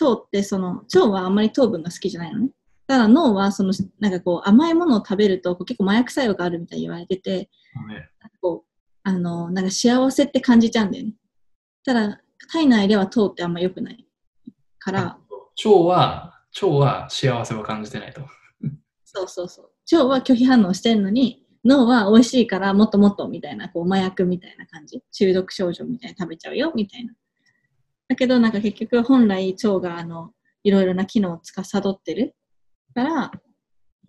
[0.00, 2.50] 腸ってその、腸はあんまり糖分が好きじゃないのね。
[2.86, 7.48] ただ脳はその、なんかこう甘いものを食べるとこう結構麻薬作用があるみたいに言われてて、ね
[8.40, 8.70] こう、
[9.02, 11.14] あの、なんか幸せって感じちゃうんだよね。
[11.84, 12.20] ただ、
[12.52, 14.07] 体内では糖ってあんま良くない
[14.88, 15.18] から、
[15.64, 18.22] 腸は、腸は幸せは感じてないと。
[19.04, 19.70] そうそうそう。
[19.96, 25.02] 腸は拒否反応してんのに、脳は美味しいからもっともっとみたいな、こう麻薬みたいな感じ。
[25.12, 27.12] 中毒症状みたいに食べちゃうよみたいな。
[28.08, 30.32] だけどなんか結局本来腸があの、
[30.62, 32.34] いろいろな機能を司ってる
[32.94, 33.32] から、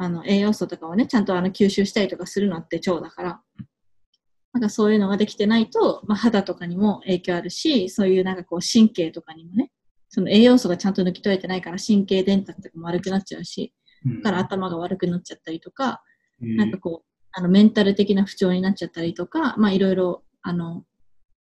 [0.02, 3.42] あの栄養素とかをね、ちゃんとあの吸収したりとかするのって腸だから、
[4.54, 9.72] なんかそういうのができてないと、まあ、肌とかにも影響あるし、そういうなんかこう神経とかにもね、
[10.10, 13.74] その栄養素がちゃんと抜き取れてないから神経伝達とかも悪くなっちゃうし、
[14.06, 16.02] うんだから頭が悪くなっちゃったりとか、
[16.42, 20.84] えーなんかこう、あのメンタル的な不調になっちゃったりとか、まあいろいろ、あの、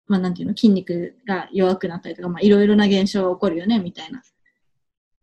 [0.06, 4.22] まあなんていうの、筋肉が弱くなったりとか、まあいろいろな現象が起こるよね、みたいな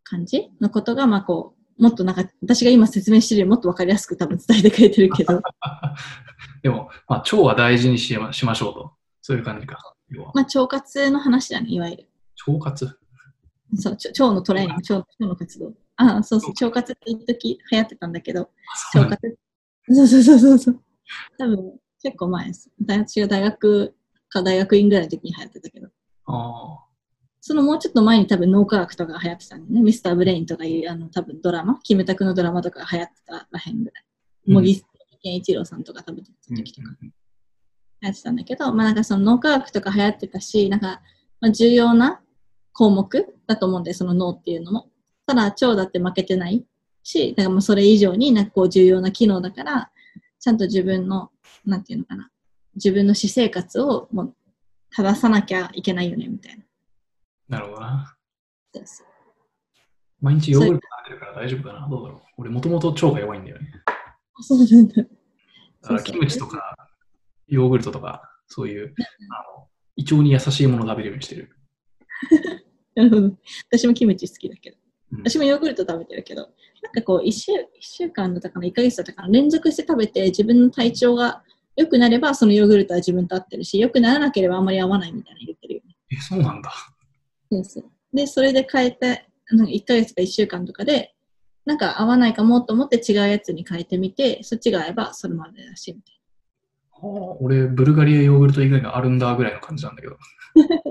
[0.04, 5.42] 感じのことが、まあこう、もっとなんか、私が今説明してるよりもっとわかりやすく多分伝えてくれてるけど、
[6.62, 8.94] でも、まあ、腸は大事にしましましょうと。
[9.22, 9.80] そういう感じか。
[10.34, 12.10] まあ腸活の話だね、いわゆる。
[12.48, 13.03] 腸活？
[13.78, 15.74] そう、腸のトレーニング、腸腸の活動。
[15.96, 18.50] ああ、そうそう、腸活って一時流行ってたんだけど、
[18.96, 19.38] 腸活。
[19.90, 20.84] そうそうそうそうそう。
[21.38, 22.72] 多分、結構前です。
[22.82, 23.96] 大私が大学
[24.30, 25.88] か大学院ぐらいの時に流行ってたけど。
[26.26, 26.80] あ
[27.46, 29.82] そのもうちょっと前に多分脳科学とかが流行ってたんだよね。
[29.82, 34.06] ミスターブレインとかいうあの多分ドラマ、キムタクのドラマとかが流行ってたらへんぐらい。
[34.48, 34.84] うん茂木
[35.22, 37.12] 健一郎さんとか多分た時とか流
[38.02, 41.02] 行ってたんだけど、まあなんかその脳科学とか流行ってたし、なんか、
[41.40, 42.22] まあ、重要な
[42.74, 44.90] 項目だと思うんで、その脳っていうのも。
[45.26, 46.66] ただ腸だって負けてない
[47.04, 49.92] し、だからもうそれ以上になんかこう重要な機能だから、
[50.40, 51.32] ちゃんと自分の、
[51.66, 52.30] なんていうのかな、
[52.76, 54.36] 自分の私生活をもう
[54.90, 56.64] 正さなきゃいけないよね、みたいな。
[57.48, 58.16] なるほどな。
[58.74, 59.08] そうそう
[60.24, 63.68] 毎日ヨーグルト食べてるから大丈夫かなどうだろう俺もともと腸が弱いんだよね。
[64.36, 64.96] あそうなんだ。
[64.96, 65.04] だ
[65.90, 66.76] からキムチとか
[67.48, 68.96] ヨーグルトとかそういう
[69.30, 69.68] あの
[69.98, 71.56] 胃腸に優しいものを食べるようにしてる。
[72.96, 73.32] なるほど。
[73.70, 74.78] 私もキムチ好きだけど。
[74.78, 74.84] うん
[75.20, 76.42] 私もヨーグルト食べてるけど、
[76.82, 81.44] なんかこう、1週 ,1 週間だったかな、1ヶ月だったかな、連続して食べて自分の体調が
[81.76, 85.96] 良くなれば、そのヨーグルトは自分と合ってるし、良くならなければあんまり合わないみたいな言ってるよね。
[86.12, 86.72] え、そうなんだ。
[87.52, 91.14] そうそうで、それで変えて、なんか1ヶ月か1週間とかで、
[91.66, 96.20] なんか合わないかもと思って違うやつに変えてみて、そっちが合えばそれまでだし、みたい
[96.92, 100.18] はあ俺、ブルガリアヨーグルト以外があるんだぐらいの感じなんだけど。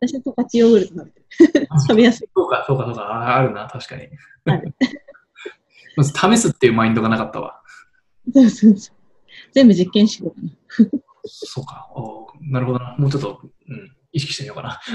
[0.00, 0.08] な。
[0.08, 1.68] 私は十勝ヨーグルト食べてる。
[1.80, 2.28] 食べやすい。
[2.34, 3.02] そうか、そうか、そうか。
[3.02, 4.08] ああるな、確かに
[4.46, 4.74] ある。
[5.96, 7.60] まず試すっていうマインドがなかったわ。
[8.32, 8.96] そうそうそう。
[9.52, 10.50] 全部実験しようかな。
[11.24, 11.90] そうか。
[11.94, 12.96] おなるほどな。
[12.98, 14.80] もうちょっと、うん、意識してみようかな。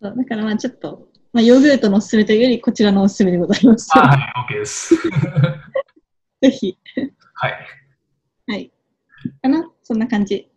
[0.00, 3.88] そうだからまあちょっと、まあ、ヨーグルトのおすすめというより、こちらのおすすめでございます。
[3.94, 4.18] あはい、
[4.52, 4.94] OK です。
[6.42, 6.76] ぜひ。
[7.34, 7.66] はい。
[8.48, 8.72] はい。
[9.40, 9.70] かな？
[9.82, 10.50] そんな感じ。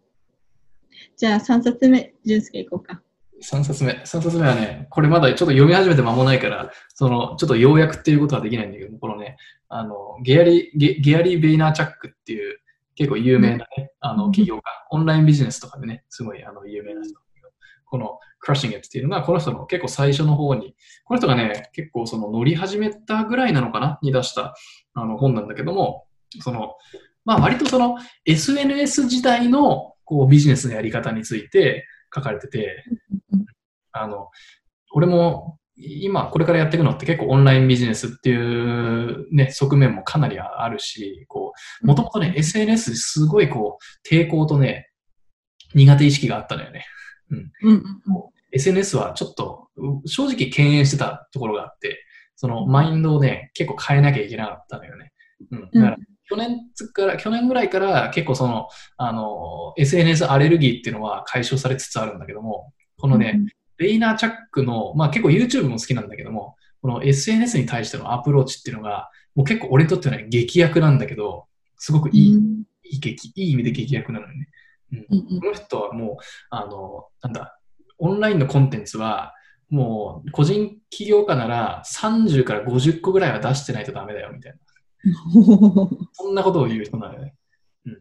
[1.18, 3.02] じゃあ3冊目、淳介いこうか。
[3.44, 3.94] 3冊目。
[3.94, 9.38] 3冊目はね、これまだちょっと読み始めて間もないから、その、ちょっと要約っていうことはできないんだけど、このね、
[9.70, 12.60] あの、ゲアリー、ゲゲアリー・ベイナーチャックっていう、
[12.96, 17.14] 結構有名なね、あの、うん企業が、オンラインビジネスとかでね、すごいあの有名な人
[17.86, 24.00] この、クラッシングっていうのが、この人の結構最初の方に、この人がね、結構その乗り始めたぐらいなのかな？
[24.02, 24.54] に出した
[24.94, 26.06] あの本なんだけども、
[26.42, 26.76] その、
[27.24, 32.84] まあ割とその SNS 時代のこうビジネスのやり方について書かれてて、
[33.92, 34.30] あの、
[34.94, 41.54] 俺も今これからやっていくのって結構オンラインビジネスっていうね、側面もかなりあるし、こ
[41.84, 44.90] う、もともとね、SNS ですごいこう、抵抗とね、
[45.74, 46.86] 苦手意識があったのよね。
[47.30, 47.84] うんうんうん。
[48.54, 55.12] SNS はちょっとう正直敬遠してたところがあって、そのマインドをね、結構変えなきゃいけなかったのよね。
[55.52, 55.70] うん。
[55.74, 55.98] だから、
[56.28, 56.62] 去年
[56.94, 58.68] から、去年ぐらいから結構その、
[58.98, 63.40] あの、SNS アレルギーっていうのは解消されつつあるんだけども、このね、
[63.78, 71.46] ベイナーチャックの、まあ結構 YouTube も好きなんだけども、この SNS に対してのアプローチっていうのが、もう結構俺にとってはね、劇薬なんだけど、
[71.78, 74.48] すごくいい、うんいい劇、いい意味で劇薬なのよね。
[74.92, 77.60] うんうんこの人はもう、あの、なんだ、
[77.98, 79.34] オンラインのコンテンツは、
[79.70, 84.58] もう、個人起業家なら30から50個ぐらいは出してないとダメだよ、みたいな。
[86.14, 87.36] そんなことを言う人なのよね。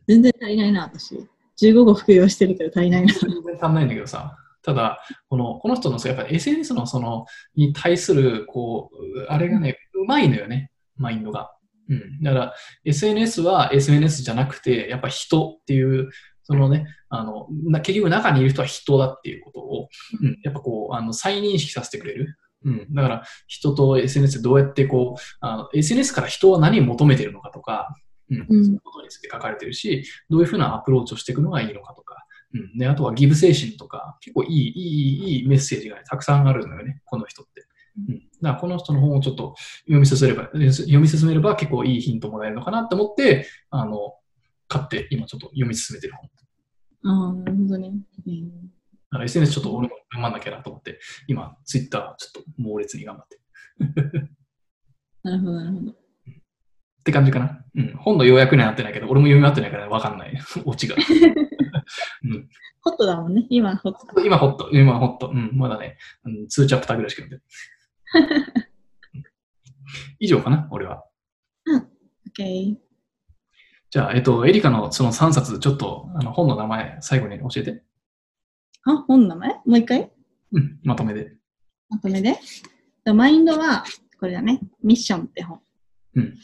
[0.06, 1.16] 全然足りないな、私。
[1.60, 3.12] 15個服用してるけど足りないな。
[3.12, 4.38] 全然足んないんだけどさ。
[4.62, 4.98] ただ、
[5.28, 11.54] この、この人のさ、やっぱり SNS のその、に対する、こう、あれがね、うまいのよね、マインドが。
[11.90, 12.22] うん。
[12.22, 16.10] だから、SNS は SNS じゃなくて、やっぱ人っていう、
[16.44, 19.88] そのね、あの、な結局中にいる人は人だっていうことを、
[20.22, 22.36] うん、やっぱこう、あの、再認識させてくれる。
[22.64, 22.94] うん。
[22.94, 27.94] だから、人と SNS でどうやってこう、あの SNS から人は何を求めているのかとか、
[28.30, 37.66] うん、うんそういうことについて書かれてるし、どういうふうなアプローチをしていくのがいいのかとか、うん、であとはギブ精神とか、結構いい、いい、いいメッセージが、ね、たくさんあるのよね、この人って。
[38.08, 44.14] うん、だからこの人の本をちょっと読み進めれば、読み進めれば結構いいヒントもらえるのかなって思って、あの、
[44.66, 46.30] 買って今ちょっと読み進めてる本。
[47.06, 47.92] ああ、なるほどね。
[48.26, 48.74] うん
[49.14, 50.98] だから SNS ちょっと俺も頑張んなきゃなと思って、
[51.28, 53.38] 今、ツイッターちょっと猛烈に頑張って。
[55.22, 55.92] なるほど、なるほど。
[55.92, 55.94] っ
[57.04, 57.64] て感じかな。
[57.76, 60.36] うん、本の要約にはなってないけど、俺も読み終わってないからわかんない。
[60.66, 60.96] オチが。
[62.24, 62.48] うん、
[62.82, 63.46] ホットだもんね。
[63.50, 64.24] 今ホットだ。
[64.24, 65.28] 今ホット、今ホット。
[65.28, 67.44] うん、まだね、うん、2チャプターぐらいしか読んで。
[70.18, 71.04] 以上かな、俺は。
[72.36, 72.74] OK。
[73.90, 77.84] じゃあ、えっと、エリカのその3冊、ちょっとあの本の名前、最後に教えて。
[78.84, 79.50] あ、本の名前？
[79.50, 80.10] もう一回？
[80.52, 81.34] うん、まとめで。
[81.88, 82.38] まとめで？
[83.12, 83.84] マインドは、
[84.18, 84.60] これだね。
[84.82, 85.60] ミッションって本。
[86.14, 86.38] うん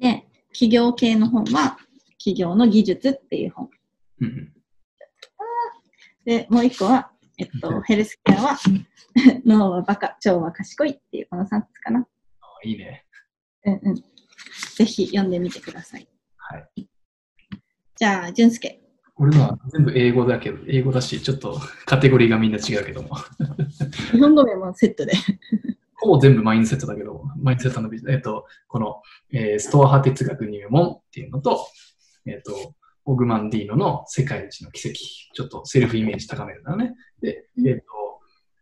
[0.00, 1.78] で、企業系の本は、
[2.18, 3.70] 企業の技術っていう本。
[4.20, 4.52] うんうん、
[6.24, 8.58] で、もう一個は、えっと、ヘルスケアは、
[9.44, 12.00] 脳はバカ、腸は賢いっていうこの3つかな。
[12.40, 13.04] あいいね。
[13.64, 13.94] うんうん。
[13.94, 16.08] ぜひ読んでみてください。
[16.36, 16.88] はい。
[17.96, 18.80] じゃあ、淳介。
[19.18, 23.16] 俺のは全部英語だけど、英語だし、ちょっとカテゴリーがみんな違うけども。
[24.12, 25.12] 日本語名もセットで。
[25.96, 29.02] ほぼ全部マインドセットだけど、マインドセットのビジ、えっと、この、
[29.32, 31.66] えーストア派哲学入門っていうのと、
[32.26, 34.98] えっと、オグマンディーノの世界一の奇跡。
[35.34, 36.94] ちょっとセルフイメージ高めるんだね。
[37.20, 37.82] で、えっと、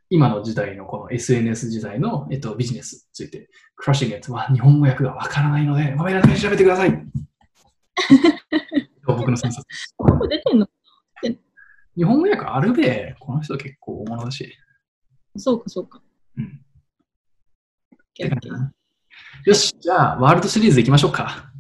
[0.09, 7.07] 今の時代のこの SNS 時代の、えっと、ビジネスについて、クラッシングは日本語訳がわからないので、まめらで調べてください。
[9.15, 9.63] 僕の先生。
[9.97, 10.69] ここ出てんの
[11.97, 13.15] 日本語訳あるべ。
[13.21, 14.53] この人結構大物だし。
[15.37, 16.03] そうか、そうか。
[16.37, 16.61] うん。
[19.45, 21.51] よし、じゃあ、ワールドシリーズ行きましょうか。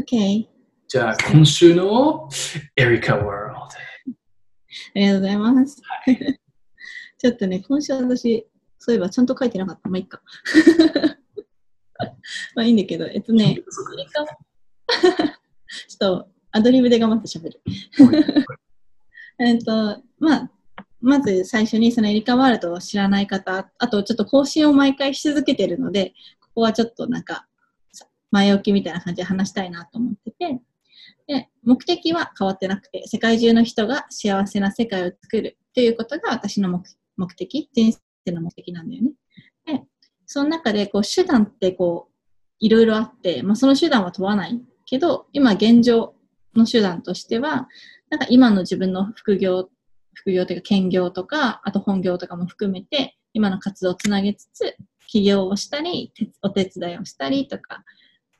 [0.00, 0.46] OK。
[0.88, 2.28] じゃあ、今週の
[2.76, 3.58] エリカワールド。
[3.58, 3.68] あ
[4.94, 5.82] りがとうございます。
[7.18, 8.46] ちょっとね、今週私、
[8.78, 9.88] そういえばちゃんと書いてなかった。
[9.88, 10.22] まあ、いいか。
[12.54, 14.24] まあいいんだけど、えっとね、アメリカ
[15.88, 17.60] ちょっとアドリブで頑張って喋る。
[19.40, 20.50] えっと、まあ、
[21.00, 27.48] まず最初にそのエリカワールドを知らない方、あとちょっと更新を毎回し続けてるので、ここはちょっとなんか、
[28.30, 30.60] 前置きみたいな感じで話したいなと思ってて、
[31.26, 36.84] で、目的は変わってなくて、世界中の人が幸せな世界を作るということが私の目
[37.16, 37.92] 目的、人
[38.24, 39.10] 生の目的なんだよね。
[39.66, 39.82] で、
[40.24, 42.14] その中でこう手段ってこう、
[42.60, 46.14] いろいろあって、まあ、その手段は問わないけど、今現状
[46.56, 47.68] の手段としては、
[48.10, 49.68] なんか今の自分の副業、
[50.14, 54.76] 副業というか兼業とか、あと本業とかも含めて、今の活動をつなげつつ、
[55.06, 57.84] 起業をしたり、お手伝いをしたりとか、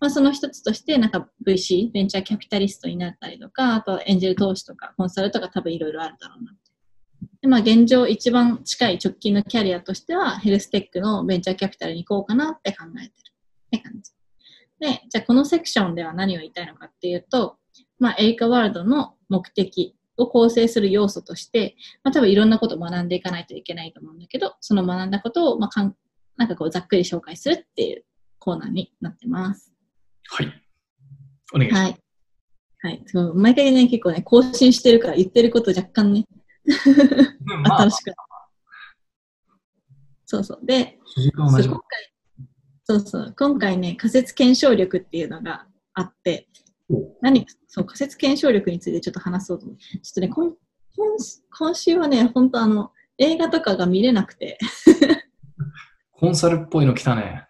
[0.01, 6.53] まあ、その一つとして、なんか VC、ベンチャーキャピタリストになったりとか、あとエンジェル投資とか、コンサルとか多分いろいろあるだろうな。
[7.41, 14.13] で、まあ現状一番近い直近のキャリアとしては、ヘルステックのベンチャーキャピタルに行こうかなって考えてるって感じ。
[14.79, 17.57] で、じゃあこのセクションでは何を言いたいのかっていうと、
[17.99, 25.97] まあエリカワールドの目的を構成する要素として、まあ多分いろんなことを学んでいかないといけないと思うんだけど、その学んだことを、まあかん、
[26.37, 28.05] なんかこうざっくり紹介するっていう
[28.39, 29.73] コーナーになってます。
[30.29, 30.53] はい。
[31.55, 31.83] お願いします。
[31.83, 32.01] はい。
[32.83, 33.05] はい。
[33.35, 36.27] 毎回ね、結構ね、更新してるから言ってること若干ね、
[37.67, 38.13] まあ新しく。
[40.27, 40.61] そうそう。
[40.67, 40.99] で、
[41.35, 41.63] 今回、
[42.85, 46.49] そうそう、今回ね、仮説検証力っていうのがあって、
[47.21, 49.77] 何そう、仮説検証力についてちょっと話そうと思う。
[49.77, 50.53] ちょっとね、今
[50.97, 51.17] 今
[51.59, 54.59] 今週はね、本当あの、映画とかが見れなくて、
[56.13, 57.47] コンサルっぽいの来たね。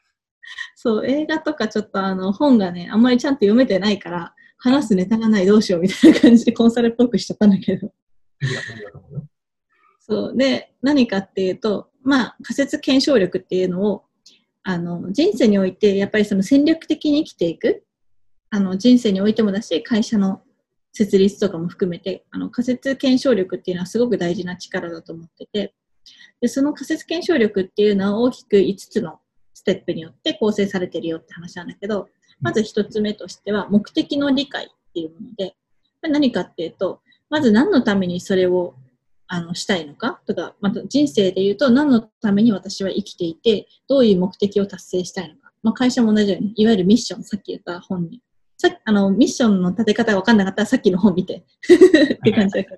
[0.76, 7.92] そう、映画とかちょっとあの、本がね、あんまりちゃんと読めてないから、話すネタがない、どうしようみたいな感じでコンサルっぽくしちゃったんだけど。
[10.00, 10.36] そう。
[10.36, 14.04] で、何かっていうと、まあ、仮説検証力っていうのを、
[14.62, 17.84] あの、人生において、やっぱりその戦略的に生きていく、
[18.54, 20.40] あの、人生においてもだし、会社の
[20.92, 25.74] 設立とかも含めて、あの、仮説検証力っていうのはすごく大事な力だと思ってて、
[26.40, 29.18] で、その仮説検証力っていうのは大きく5つの
[29.54, 32.08] ステップによって構成されてるよって話なんだけど、
[32.40, 35.56] まず1つ目としては、目的の理解っていうもので、
[36.02, 37.00] 何かっていうと、
[37.30, 38.76] まず何のためにそれを
[39.26, 45.50] あのしたいのかとか、また人生で言うと何のために私は生きていて、どういう目的を達成したいのか。
[45.64, 48.22] まあ、会社も同じように、いわゆるミッション、さっき言った本に。
[48.56, 52.76] さあのミッションの立て方が分かんなかったらさっきの本見て って感じだけど。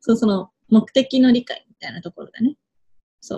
[0.00, 2.56] そう、その目的の理解みたいなところだね。
[3.20, 3.36] そ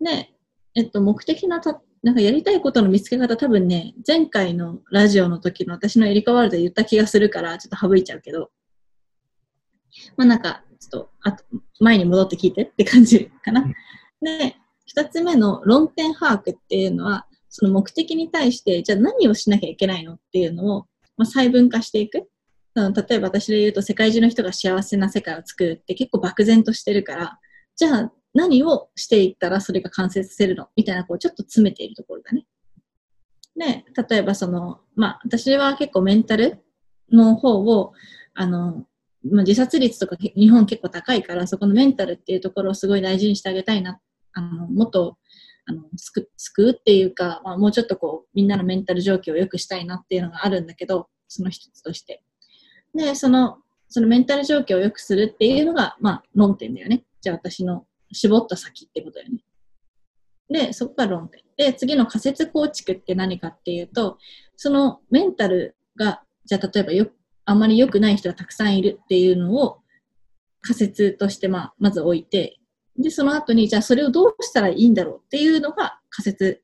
[0.00, 0.04] う。
[0.04, 0.34] で、
[0.74, 8.50] えっと、目的のた、なんかやりたいことの見つけ方多分ね、前回のラジオの時の私のエリカワールドで言った気がするから、ちょっと省いちゃうけど、
[10.16, 11.44] まあなんか、ちょっと、あと、
[11.80, 13.66] 前に戻って聞いてって感じかな。
[14.22, 20.86] で、二つ目の論点把握っていうのは、その目的に対して、じゃあ何をしなきゃいけないのっていうのを、
[21.16, 22.28] まあ、細分化していく。
[22.74, 27.38] 例えば私で言うと、世界中の人が幸せな世界を作るって結構漠然としてるから、
[27.74, 30.68] じゃあ何をしていったらそれが完成させるの？
[30.76, 32.46] みたいな、こう、ちょっと詰めているところだね。
[33.56, 36.62] で、例えばその、まあ、私は結構メンタル
[37.10, 37.94] の方を、
[38.34, 38.86] あの、
[39.28, 43.98] まあ、自殺率とか日本結構高いから、そこのメンタルっていうところをすごい大事にしてあげたいな。
[44.34, 45.18] あの、もっと、
[45.68, 52.22] あの、救救うっていうか、まあ、もうちょっとこう、みんなのメンタル状況を良くしたいなっていうのがあるんだけど、その一つとして。
[52.94, 53.58] で、その、
[53.88, 57.04] そのメンタル状況を良くするっていうのが、まあ、論点だよね。
[57.20, 59.44] じゃあ私の絞った先ってことだよね。
[60.50, 61.42] で、そこが論点。
[61.56, 64.18] で、次の仮説構築って何かっていうと、
[64.56, 67.08] そのメンタルが、じゃあ例えばよ、
[67.44, 69.80] あんまり良くない人がたくさんいるっていうのを
[70.62, 72.58] 仮説として、まあ、まず置いて、
[72.98, 76.62] で、その後に、じゃあそれをどうしたらいいんだろうっていうのが仮説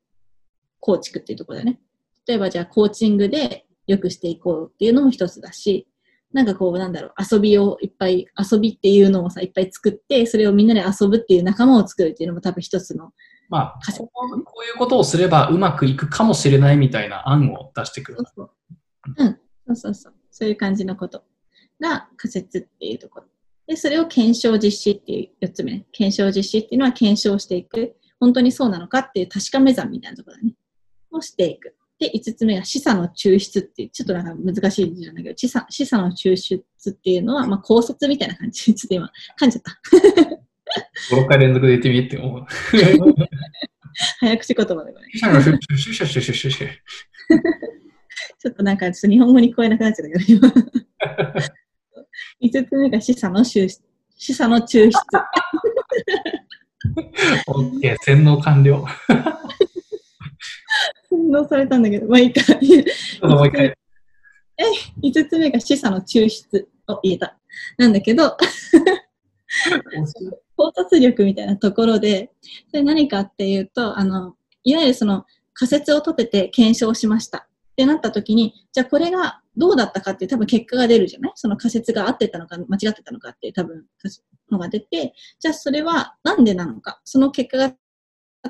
[0.79, 1.79] 構築っていうところだよね。
[2.27, 5.87] 例えばじゃあコーチングで良くしていこうっていうのも一つだし、
[6.33, 13.13] なんかこう、なんだろう、遊びをいっぱい、遊びっていうのをさ、いっぱい作って、それをみんなで遊ぶっていう仲間を作るっていうのも多分一つの
[13.49, 14.09] まあ、こ
[14.63, 18.17] ういうことをすればうまくいくかもしれないみたいな案を出してくる。
[18.17, 18.49] そうそう。
[19.17, 19.39] うん。
[19.67, 20.13] そうそうそう。
[20.31, 21.23] そういう感じのこと
[21.79, 23.27] が仮説っていうところ。
[23.67, 25.85] で、それを検証実施っていう4つ目ね。
[25.91, 27.95] 検証実施っていうのは検証していく。
[28.19, 30.53] 本当にそうなのかっていう確かめ算みたいなところだね。
[31.11, 31.75] をしていく。
[31.99, 38.73] で、5つ目が示唆の抽出っていう、ちょっとなんか難しい字なんだけど、示唆示唆の抽出っていうのは、まあ考察みたいな感じ。
[38.75, 39.79] ちょっと今、噛んじゃった。
[41.15, 42.45] 5、6回連続で言ってみって思う。
[44.19, 45.07] 早口言葉でこれ。
[48.39, 50.53] ちょっとなんかちょっと日本語に聞こえなくなっちゃったけど、今。
[52.41, 53.81] 5つ目が示唆の抽出。
[54.17, 54.93] 示唆の抽出。
[57.47, 58.85] OK、洗脳完了。
[61.09, 62.41] 洗脳されたんだけど、まあいいか。
[63.27, 63.65] もう一回。
[63.65, 63.75] え、
[65.03, 67.37] 5つ目が示唆の抽出を言えた。
[67.77, 68.37] なんだけど、
[70.55, 72.31] 考察力みたいなところで、
[72.69, 81.31] それ何かっていうと、あの、いわゆるその仮説を立てて検証しましたってなった時に、じゃあこれがどうだったかって多分結果が出るじゃない？
[81.35, 83.85] その仮説が合ってたのか間違ってたのかって多分
[84.49, 87.75] のが出て、じゃあそれはなんでなのか、その結果が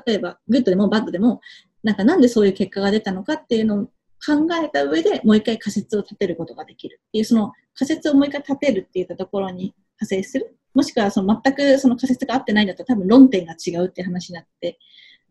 [0.06, 1.40] 例えばグッドでもバッドでも、
[1.82, 3.84] なんかなんでそういう結果が出たのかっていうのを
[4.24, 10.56] 考えた上でもう一回仮説を立てることができるっていう、その仮説をもう一回立てるっていったところに派生する？
[10.74, 14.78] もしくはその全くその仮説が合ってないんだったら多分論点が違うって話になって、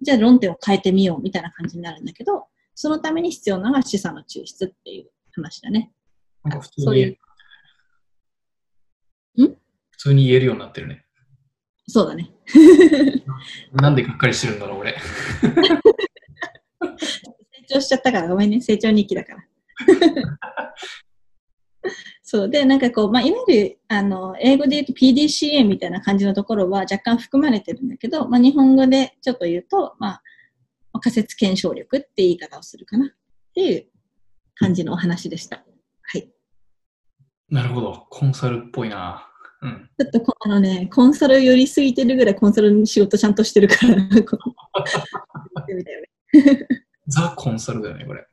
[0.02, 5.92] じゃあ論点を変えてみようみたいな感じになるんだけど、そのために必要なのが示唆の抽出っていう話だね。
[6.44, 7.18] なんか普通に、そうい
[9.38, 9.44] う。
[9.44, 9.56] ん？
[9.92, 11.06] 普通に言えるようになってるね。
[11.88, 12.32] そうだね。
[13.74, 14.94] なんでがっかりしてるんだろう、俺。
[14.94, 15.00] 成
[17.68, 18.62] 長しちゃったから、ごめんね。
[18.62, 19.44] 成長日記だから。
[22.24, 30.24] そうで、なんかこう、まあ、いわゆるあの英語で言うと PDCA みたいな感じのところは若干含まれてるんだけど、まあ、日本語でちょっと言うと、まあ、
[31.00, 33.10] 仮説検証力って言い方をするかなっ
[33.54, 33.86] ていう
[34.56, 35.64] 感じのお話でした。
[36.02, 36.30] はい。
[37.50, 38.06] なるほど。
[38.10, 39.30] コンサルっぽいな。
[39.62, 43.96] うん、ちょっとあのね、コンサル寄りすぎてるぐらいコンサルの仕事ちゃんとしてるから、
[47.08, 48.28] ザ・コンサルだよね、これ。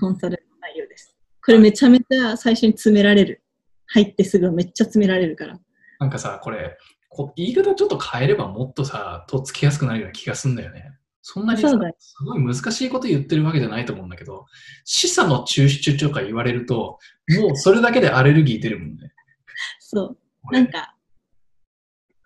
[0.00, 1.14] コンサルの内容です。
[1.44, 3.42] これめちゃめちゃ最初に詰められる。
[3.88, 5.58] 入ってすぐめっちゃ詰められるから。
[5.98, 10.92] なんかさ、これ、こ言い方ちょっと変えればもっとさ、とっつきやすくなるような気がするんだよね。
[11.30, 11.76] そんなにす
[12.24, 14.46] ごい難しいこと言ってるわけじゃないと思うんだけど、
[14.86, 16.98] 示唆の抽出とか言われると、
[17.38, 19.12] もうそれだけでアレルギー出るもんね。
[19.78, 20.16] そ
[20.50, 20.52] う。
[20.54, 20.94] なんか、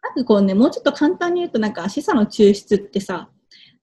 [0.04, 3.28] なんかこうね、もうちょっと簡単に言うと、なんか示唆の抽出ってさ、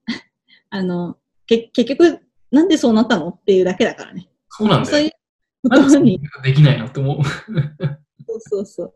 [0.71, 4.29] あの、け結局、なんでそうなったのっていうだけだからね。
[4.47, 5.09] そうなんだよ。
[5.63, 7.23] なんでできないのって思う。
[7.25, 8.93] そうそうそう。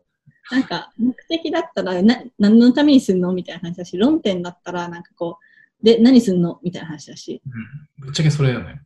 [0.50, 3.34] なんか、目的だったらな、何のためにすんの？
[3.34, 5.53] みたいな話だし、論点だったら、なんかこう、
[5.84, 6.58] で、何すんの？
[6.64, 7.42] みたいな話だし。
[7.46, 8.06] うん。
[8.06, 8.80] ぶっちゃけそれよね。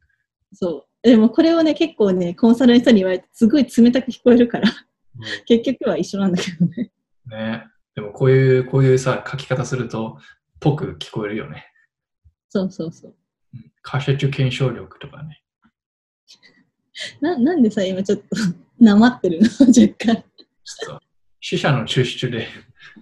[0.52, 1.08] そう。
[1.08, 6.90] でもこれをね、結構ね、コンサルの人に言われて、すごい冷たく聞こえるから、うん、結局は一緒なんだけどね。
[7.30, 7.64] ね。
[7.94, 10.18] でもこういう、こういうさ、書き方すると、
[10.60, 11.66] ぽく聞こえるよね。
[12.48, 13.14] そうそうそう。
[13.82, 15.40] 仮説検証力とかね。
[17.20, 18.24] ななんでさ、今ちょっと
[18.84, 19.46] なまってるの？
[19.46, 19.72] 若
[20.04, 20.24] 干。
[20.64, 21.02] ちょっと、
[21.40, 22.48] 死者の抽出で。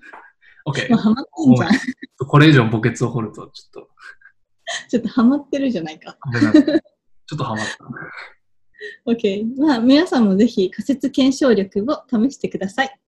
[0.68, 0.90] OK。
[0.90, 1.70] もうハマってんじゃん。
[2.18, 3.88] これ以上墓穴を掘ると、ちょっと。
[4.88, 6.18] ちょっとハマってるじゃないか。
[7.26, 7.76] ちょっとハマった。
[9.10, 9.44] OK。
[9.58, 13.00] まあ、皆さんもぜひ仮説検証力を試してください。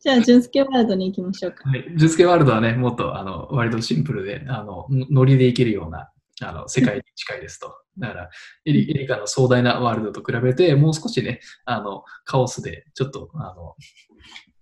[0.00, 1.68] じゃあ、純介ワールドに行きましょうか。
[1.68, 1.84] はい。
[1.96, 7.76] 純介ワールドはね、もっと、あの、割とシンプルで、あの、ノリでいけるような、あの、世界に近いですと。
[7.98, 8.30] だから、
[8.64, 13.74] エリエリカの壮大なワールドと比べて、もう少しね、あの、カオスで、ちょっと、あの、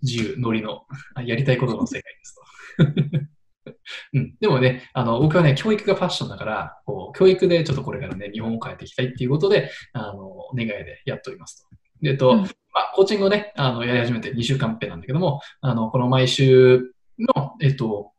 [0.02, 0.82] 自由、ノリの、
[1.24, 3.22] やりたいことの世界ですと。
[4.14, 4.36] うん。
[4.40, 11.76] でもね、あの、僕はね、教育がファッションだから、こう、教育でちょっとこれからね、日本を変えていきたいっていうことで、あの、願いでやっておりますと。
[12.02, 12.38] でえっと、うん
[12.76, 18.12] まあ、コーチングをね、あの、やり始めて2週間目なんだけども、あの、この毎週の、えっと、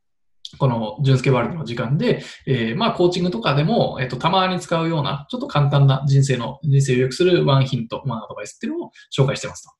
[0.57, 9.71] この、純介ワールドの時間で、えーまあ、コーチングとかでも、えっと、たまに使うような、ちょっと簡単な人生の、人生を良くするワンヒント、ワンアドバイスっていうのを紹介してますと。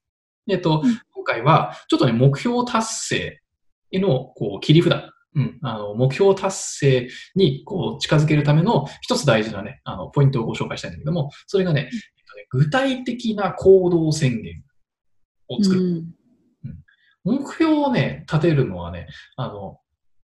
[0.46, 0.84] でえっと、
[1.28, 3.42] 回は、ちょっとね、目標達成
[3.92, 4.94] への、こう、切り札。
[5.36, 14.64] うん、あの、目標達成に、こう、近づけるための一つ大事なね、あの、ポイントをご紹介したいんだけども、それがね、えっとね具体的な行動宣言
[15.48, 15.82] を作る。
[15.82, 16.18] うん
[17.28, 19.80] 目標をね、立てるのはね、あの、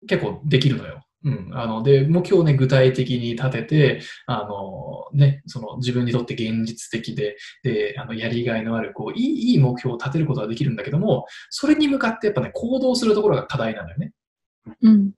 [0.08, 1.02] 結構できるのよ。
[1.24, 1.50] うん。
[1.54, 14.14] あの、で、目標をね、具体的に立てて、あの、ね、その自分にとって現実的で、で、あの、やりがいのある、こう、いい、いい目標を立てることができるんだけども、それに向かってやっぱね、行動するところが課題なのよね。
[14.82, 15.12] うん。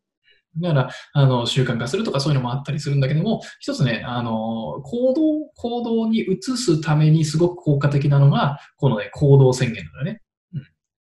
[0.59, 10.21] だから、あの、習慣化するとかそういうのもあったりするんだけども、一つね、あの、行動、行動に移すためにすごく効果的なのが、このね、行動宣言なのよね。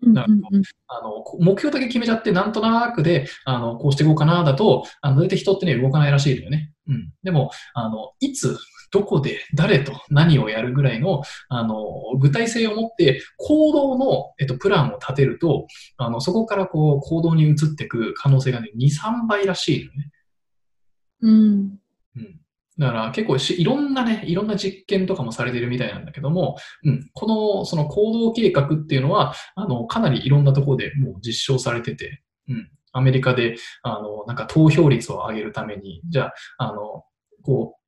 [0.02, 0.12] うん。
[0.14, 0.50] なるほ
[0.88, 6.72] あの、こ目標だけ決めちゃって、なんとなくで、あの、こうしていこうかな、だと、あの、大体人ってね、動かないらしいのよね。
[6.88, 7.12] うん。
[7.22, 8.58] でも、あの、いつ、
[8.92, 11.78] どこで、誰と何をやるぐらいの、あの、
[12.18, 20.10] 具体性を持って、行動の、えっと、プランを立てると、あの、そこからこう、行動に移っていく可能性がね、2、3倍らしいのね。
[21.22, 21.78] うん。
[22.16, 22.40] うん。
[22.82, 37.04] だから結構し、いろんなね、いろんな実験とかもされてるみたいなんだけども、うん、この、その行動計画っていうのは、あの、かなりいろんなところでもう実証されてて、うん、アメリカで、あの、なんか投票率を上げるために、じゃあ、あの、
[37.42, 37.82] こう、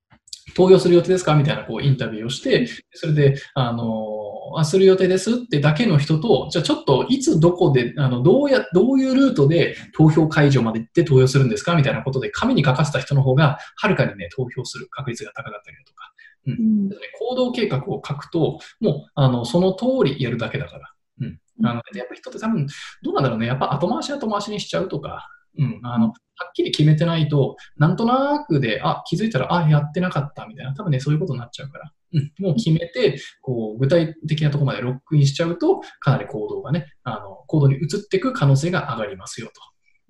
[0.55, 1.35] 投票する予定ですか？
[1.35, 4.14] みたいなこうインタビューをして、それで、あの、
[4.57, 16.13] あ、する予定ですってだけの人と、じゃあちょっといつどこで、あの、どうや、どういうルートで投票会場まで行って投票するんですかみたいなことで紙に書かせた人の方が、はるかにね、投票する確率が高かったりだとか。
[16.47, 16.91] うん。
[17.19, 20.93] 行動計画を書くと、もう、あの、その通りやるだけだから。
[21.21, 21.39] うん。
[21.65, 22.67] あの、やっぱ人って多分、
[23.03, 23.47] どうなんだろうね。
[23.47, 25.29] やっぱ後回し後回しにしちゃうとか、
[25.59, 25.81] うん。
[25.83, 31.93] あの、はっきり決めてないと、なんとなくで、あ、気づいたら、あ、やってなかったみたいな、多分ね、そういうことになっちゃうから。
[32.13, 32.33] うん。
[32.39, 39.53] もう決めて、こう、具体的なとこまでロックインしちゃうと、かなり行動がね、あの、行動に移っていく可能性が上がりますよと。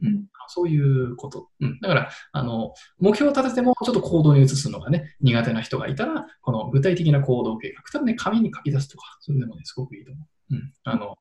[0.03, 0.25] うん。
[0.49, 1.49] そういうこと。
[1.61, 1.79] うん。
[1.81, 10.21] だから、あの、目標を立ててもちょっと行動に移すのがね、苦手な人がいたら、この具体的な行動計画、多分ね、紙に書き出すとか、それでもね、すごくいいと思
[10.51, 10.55] う。
[10.57, 10.73] うん。
[10.85, 11.17] あの、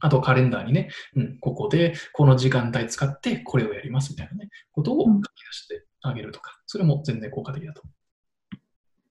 [0.00, 7.90] あとカレンダーにね、うん、ここで、この時間帯使ってこれをやりますみたいなね、ことを書き出してあげるとか、それも全然効果的だと思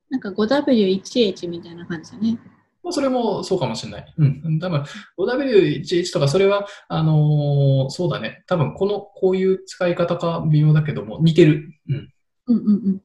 [0.10, 2.32] なんか 5W1H みたいな感じだね。
[2.32, 2.50] う。
[2.84, 4.14] まあ、それもそうかもしれない。
[4.18, 4.60] うん。
[4.60, 4.84] 多分、
[5.18, 8.44] 5W11 とか、それは、あのーそうだね。
[8.48, 11.70] 多分、この、こういう使い方か微妙だけども、似てる。
[11.90, 12.14] うん。
[12.48, 13.02] うんうんうん。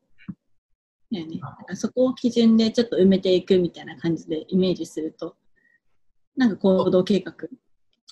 [1.76, 5.37] そこを基準でちょっと埋めていくみたいな感じでイメージすると、
[6.37, 7.35] なんか行動計画、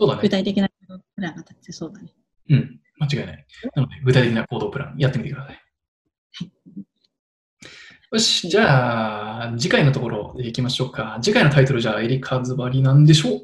[0.00, 0.22] そうだね。
[0.22, 0.74] 具体的なプ
[1.20, 2.14] ランが立ってそうだね。
[2.48, 2.80] うん。
[2.98, 3.46] 間違いない。
[3.76, 5.60] なので、具体的な行動プラン、やってみてください。
[8.12, 11.18] よし、じゃあ、次回のところでいきましょうか。
[11.22, 13.42] 次回のタイトル、じゃあ、エリカズバリなんでしょ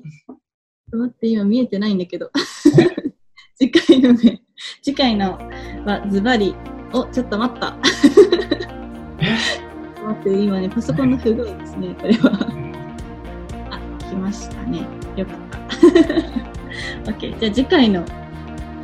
[0.91, 0.97] う？
[0.97, 2.31] 待って、今見えてないんだけど。
[3.55, 4.43] 次回のね、
[4.83, 5.39] 次回の
[5.85, 6.55] はズバリ、
[6.93, 7.77] お、ちょっと待った。
[9.21, 9.37] え？
[10.03, 12.31] 待って、今ね、パソコンの不具合ですね、これは。
[13.71, 13.79] あ、
[14.11, 14.87] 来ましたね。
[15.17, 15.66] よかった。
[17.05, 17.39] OK。
[17.39, 18.05] じゃあ次回の、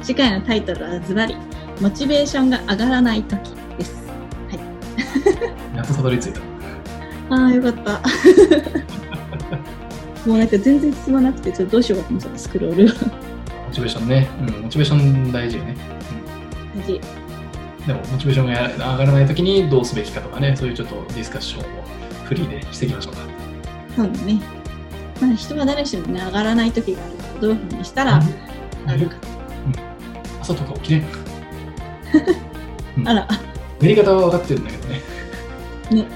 [0.02, 1.36] 次回のタイトルはズバリ、
[1.80, 4.02] モチベーションが上がらないときです。
[5.74, 6.40] やっとたどり着いた。
[7.34, 8.00] ああ、よかった。
[10.26, 12.92] もうなんか全然進まなくて、ちょっとどうしようかと思ってた、スクロールが。
[12.92, 12.98] モ
[13.72, 14.28] チベーションね。
[14.40, 15.74] うん、モチベーション大事よね。
[16.76, 17.00] 大事。
[17.80, 18.46] うん、でも、モチベーション
[18.78, 21.64] が上がらないときにどうすべきかとかね、そういうちょっとディスカッションを
[22.24, 23.20] フリーでしていきましょうか。
[23.96, 24.40] そうだね。
[25.22, 28.20] まあ、人は誰しもね、上がらないときがあるから、どういうふうにしたら
[28.86, 29.16] 上がるか。
[30.40, 31.04] 朝とか起きれん。
[33.06, 33.34] あら、あ、
[33.80, 35.00] やり方は分かってるんだけどね。
[35.92, 36.06] ね。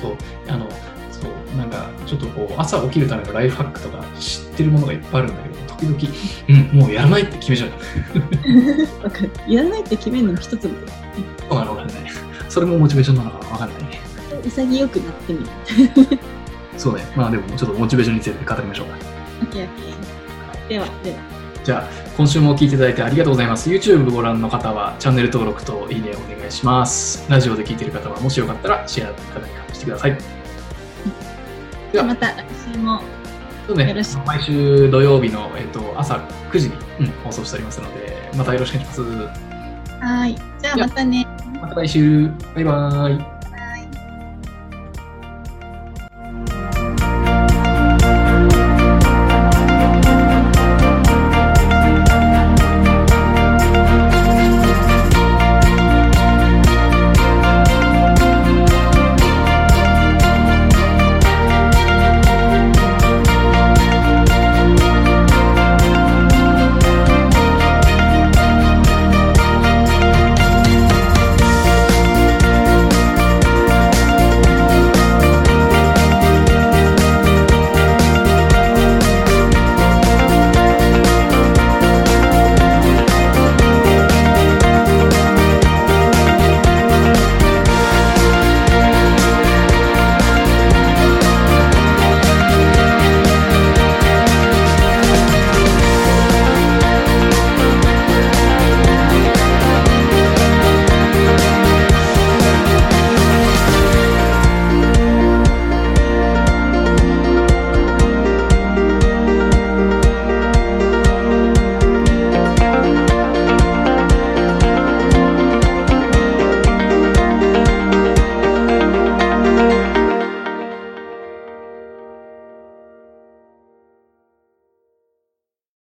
[0.00, 0.16] そう、
[0.48, 0.66] あの、
[1.12, 5.56] そう、なんか、ちょっとこう、朝起きるためのライフハックとか知ってるものがいっぱいあるんだけど、
[5.92, 7.70] 時々、うん、もうやらないって決めちゃう。
[9.04, 9.30] わかる。
[9.46, 10.70] やらないって決めるのも一つの
[11.46, 11.92] そうなのかね。
[12.48, 14.00] それもモチベーションなのか分かんないね。
[14.48, 15.46] 潔くなってみる。
[16.78, 17.06] そうね。
[17.16, 18.96] まあでも、ちょっとモチベーションについて語りましょうか。
[19.42, 20.68] オッケーオッケー。
[20.68, 21.16] では、では。
[21.64, 23.68] じゃあ、今週も聞いていただいてありがとうございます。
[23.68, 27.28] YouTube ご覧の方はチャンネル登録といいねをお願いします。
[27.28, 30.16] ラジオで聞いている方はもしよかったらシェア方にしてください。
[31.92, 33.00] ではまた来週も
[33.66, 36.14] そうねよろしく、毎週土曜日の、えっと朝
[36.52, 40.04] 9時に、うん放送しておりますので、またよろしくお願いします。
[40.04, 40.36] はい。
[40.62, 41.26] じゃあまたね。
[41.60, 42.30] また来週。
[42.54, 43.35] バイバーイ。